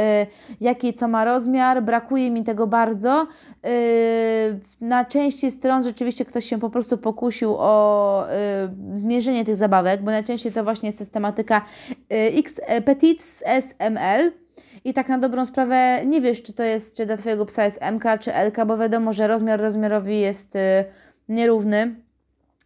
jaki 0.60 0.94
co 0.94 1.08
ma 1.08 1.24
rozmiar, 1.24 1.82
brakuje 1.82 2.30
mi 2.30 2.44
tego 2.44 2.66
bardzo. 2.66 3.26
Y, 3.66 4.60
na 4.80 5.04
części 5.04 5.50
stron 5.50 5.82
rzeczywiście 5.82 6.24
ktoś 6.24 6.44
się 6.44 6.58
po 6.58 6.70
prostu 6.70 6.98
pokusił 6.98 7.54
o 7.58 8.26
y, 8.26 8.98
zmierzenie 8.98 9.44
tych 9.44 9.56
zabawek, 9.56 10.02
bo 10.02 10.10
najczęściej 10.10 10.52
to 10.52 10.64
właśnie 10.64 10.88
jest 10.88 10.98
systematyka 10.98 11.62
y, 11.90 12.16
X 12.38 12.60
y, 12.78 12.82
Petits 12.82 13.42
SML. 13.46 14.32
I 14.84 14.94
tak 14.94 15.08
na 15.08 15.18
dobrą 15.18 15.46
sprawę 15.46 16.06
nie 16.06 16.20
wiesz, 16.20 16.42
czy 16.42 16.52
to 16.52 16.62
jest, 16.62 16.96
czy 16.96 17.06
dla 17.06 17.16
Twojego 17.16 17.46
psa 17.46 17.64
jest 17.64 17.80
MK 17.92 18.04
czy 18.20 18.32
LK, 18.32 18.64
bo 18.66 18.78
wiadomo, 18.78 19.12
że 19.12 19.26
rozmiar 19.26 19.60
rozmiarowi 19.60 20.20
jest 20.20 20.56
y, 20.56 20.60
nierówny 21.28 22.03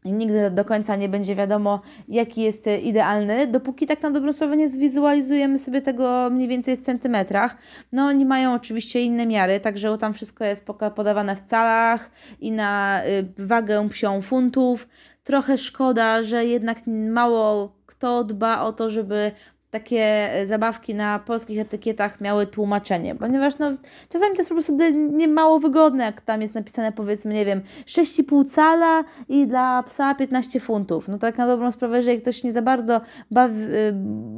nigdy 0.04 0.50
do 0.50 0.64
końca 0.64 0.96
nie 0.96 1.08
będzie 1.08 1.36
wiadomo, 1.36 1.80
jaki 2.08 2.42
jest 2.42 2.66
idealny, 2.82 3.46
dopóki 3.46 3.86
tak 3.86 4.02
na 4.02 4.10
dobrą 4.10 4.32
sprawę 4.32 4.56
nie 4.56 4.68
zwizualizujemy 4.68 5.58
sobie 5.58 5.82
tego 5.82 6.30
mniej 6.30 6.48
więcej 6.48 6.76
w 6.76 6.82
centymetrach. 6.82 7.56
No 7.92 8.06
oni 8.06 8.26
mają 8.26 8.54
oczywiście 8.54 9.02
inne 9.02 9.26
miary, 9.26 9.60
także 9.60 9.98
tam 9.98 10.14
wszystko 10.14 10.44
jest 10.44 10.66
podawane 10.94 11.36
w 11.36 11.42
calach 11.42 12.10
i 12.40 12.52
na 12.52 13.02
y, 13.06 13.46
wagę 13.46 13.88
psią 13.88 14.22
funtów. 14.22 14.88
Trochę 15.24 15.58
szkoda, 15.58 16.22
że 16.22 16.46
jednak 16.46 16.78
mało 16.86 17.78
kto 17.86 18.24
dba 18.24 18.62
o 18.62 18.72
to, 18.72 18.90
żeby 18.90 19.32
takie 19.70 20.32
e, 20.32 20.46
zabawki 20.46 20.94
na 20.94 21.18
polskich 21.18 21.60
etykietach 21.60 22.20
miały 22.20 22.46
tłumaczenie, 22.46 23.14
ponieważ 23.14 23.58
no, 23.58 23.70
czasami 24.08 24.32
to 24.32 24.38
jest 24.38 24.48
po 24.48 24.54
prostu 24.54 24.76
nie 24.94 25.28
mało 25.28 25.58
wygodne, 25.58 26.04
jak 26.04 26.20
tam 26.20 26.42
jest 26.42 26.54
napisane 26.54 26.92
powiedzmy, 26.92 27.34
nie 27.34 27.44
wiem, 27.44 27.60
6,5 27.86 28.50
cala 28.50 29.04
i 29.28 29.46
dla 29.46 29.82
psa 29.82 30.14
15 30.14 30.60
funtów. 30.60 31.08
No 31.08 31.18
tak 31.18 31.38
na 31.38 31.46
dobrą 31.46 31.72
sprawę, 31.72 31.96
jeżeli 31.96 32.20
ktoś 32.20 32.44
nie 32.44 32.52
za 32.52 32.62
bardzo 32.62 33.00
bawi, 33.30 33.62
y, 33.62 33.94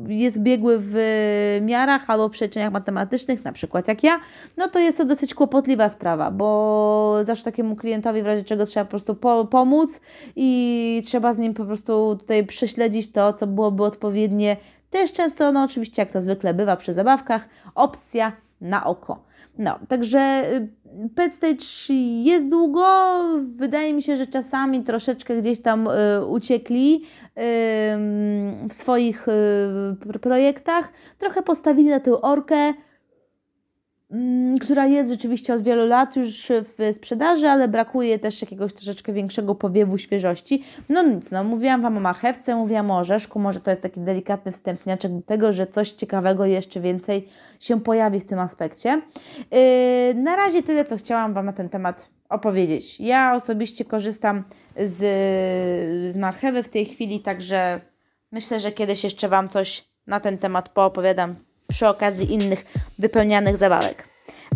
jest 0.08 0.38
biegły 0.38 0.78
w 0.80 0.94
miarach 1.62 2.10
albo 2.10 2.30
przeliczeniach 2.30 2.72
matematycznych, 2.72 3.44
na 3.44 3.52
przykład 3.52 3.88
jak 3.88 4.02
ja, 4.02 4.20
no 4.56 4.68
to 4.68 4.78
jest 4.78 4.98
to 4.98 5.04
dosyć 5.04 5.34
kłopotliwa 5.34 5.88
sprawa, 5.88 6.30
bo 6.30 7.18
zawsze 7.22 7.44
takiemu 7.44 7.76
klientowi 7.76 8.22
w 8.22 8.26
razie 8.26 8.44
czego 8.44 8.66
trzeba 8.66 8.84
po 8.84 8.90
prostu 8.90 9.14
po 9.14 9.44
pomóc 9.44 10.00
i 10.36 11.02
trzeba 11.04 11.32
z 11.32 11.38
nim 11.38 11.54
po 11.54 11.64
prostu 11.64 12.16
tutaj 12.20 12.46
prześledzić 12.46 13.12
to, 13.12 13.32
co 13.32 13.46
byłoby 13.46 13.84
odpowiednie 13.84 14.56
jest 14.98 15.14
często, 15.14 15.53
no 15.53 15.62
oczywiście, 15.62 16.03
jak 16.03 16.12
to 16.12 16.20
zwykle 16.20 16.55
bywa 16.55 16.76
przy 16.76 16.92
zabawkach, 16.92 17.48
opcja 17.74 18.33
na 18.61 18.85
oko. 18.85 19.24
No, 19.59 19.79
także 19.88 20.42
y, 20.53 20.68
Pet 21.14 21.35
Stage 21.35 21.94
jest 22.22 22.48
długo. 22.48 22.85
Wydaje 23.57 23.94
mi 23.94 24.03
się, 24.03 24.16
że 24.16 24.26
czasami 24.26 24.85
troszeczkę 24.85 25.37
gdzieś 25.40 25.62
tam 25.62 25.88
y, 25.88 26.26
uciekli 26.26 26.94
y, 26.96 27.00
w 28.68 28.72
swoich 28.72 29.29
y, 29.29 30.18
projektach. 30.20 30.92
Trochę 31.18 31.42
postawili 31.42 31.88
na 31.88 32.00
tę 32.00 32.20
orkę. 32.20 32.72
Mm, 34.10 34.58
która 34.58 34.86
jest 34.86 35.10
rzeczywiście 35.10 35.54
od 35.54 35.62
wielu 35.62 35.86
lat 35.86 36.16
już 36.16 36.48
w 36.48 36.94
sprzedaży, 36.94 37.48
ale 37.48 37.68
brakuje 37.68 38.18
też 38.18 38.42
jakiegoś 38.42 38.72
troszeczkę 38.72 39.12
większego 39.12 39.54
powiewu 39.54 39.98
świeżości. 39.98 40.64
No 40.88 41.02
nic, 41.02 41.30
no 41.30 41.44
mówiłam 41.44 41.82
Wam 41.82 41.96
o 41.96 42.00
marchewce, 42.00 42.56
mówiłam 42.56 42.90
o 42.90 42.98
orzeszku, 42.98 43.38
może 43.38 43.60
to 43.60 43.70
jest 43.70 43.82
taki 43.82 44.00
delikatny 44.00 44.52
wstępniaczek 44.52 45.12
do 45.12 45.22
tego, 45.22 45.52
że 45.52 45.66
coś 45.66 45.90
ciekawego 45.90 46.46
jeszcze 46.46 46.80
więcej 46.80 47.28
się 47.60 47.80
pojawi 47.80 48.20
w 48.20 48.24
tym 48.24 48.38
aspekcie. 48.38 49.02
Yy, 49.50 50.14
na 50.14 50.36
razie 50.36 50.62
tyle, 50.62 50.84
co 50.84 50.96
chciałam 50.96 51.34
Wam 51.34 51.46
na 51.46 51.52
ten 51.52 51.68
temat 51.68 52.10
opowiedzieć. 52.28 53.00
Ja 53.00 53.34
osobiście 53.34 53.84
korzystam 53.84 54.44
z, 54.76 54.98
z 56.12 56.16
marchewy 56.16 56.62
w 56.62 56.68
tej 56.68 56.86
chwili, 56.86 57.20
także 57.20 57.80
myślę, 58.32 58.60
że 58.60 58.72
kiedyś 58.72 59.04
jeszcze 59.04 59.28
Wam 59.28 59.48
coś 59.48 59.88
na 60.06 60.20
ten 60.20 60.38
temat 60.38 60.68
poopowiadam 60.68 61.49
przy 61.70 61.88
okazji 61.88 62.33
innych 62.35 62.64
wypełnianych 62.98 63.56
zabawek. 63.56 64.09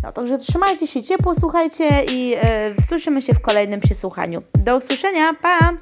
No 0.02 0.12
także 0.12 0.38
trzymajcie 0.38 0.86
się 0.86 1.02
ciepło, 1.02 1.34
słuchajcie 1.34 2.04
i 2.04 2.28
yy, 2.28 2.38
słyszymy 2.86 3.22
się 3.22 3.34
w 3.34 3.40
kolejnym 3.40 3.80
przysłuchaniu. 3.80 4.42
Do 4.54 4.76
usłyszenia, 4.76 5.34
pa! 5.42 5.72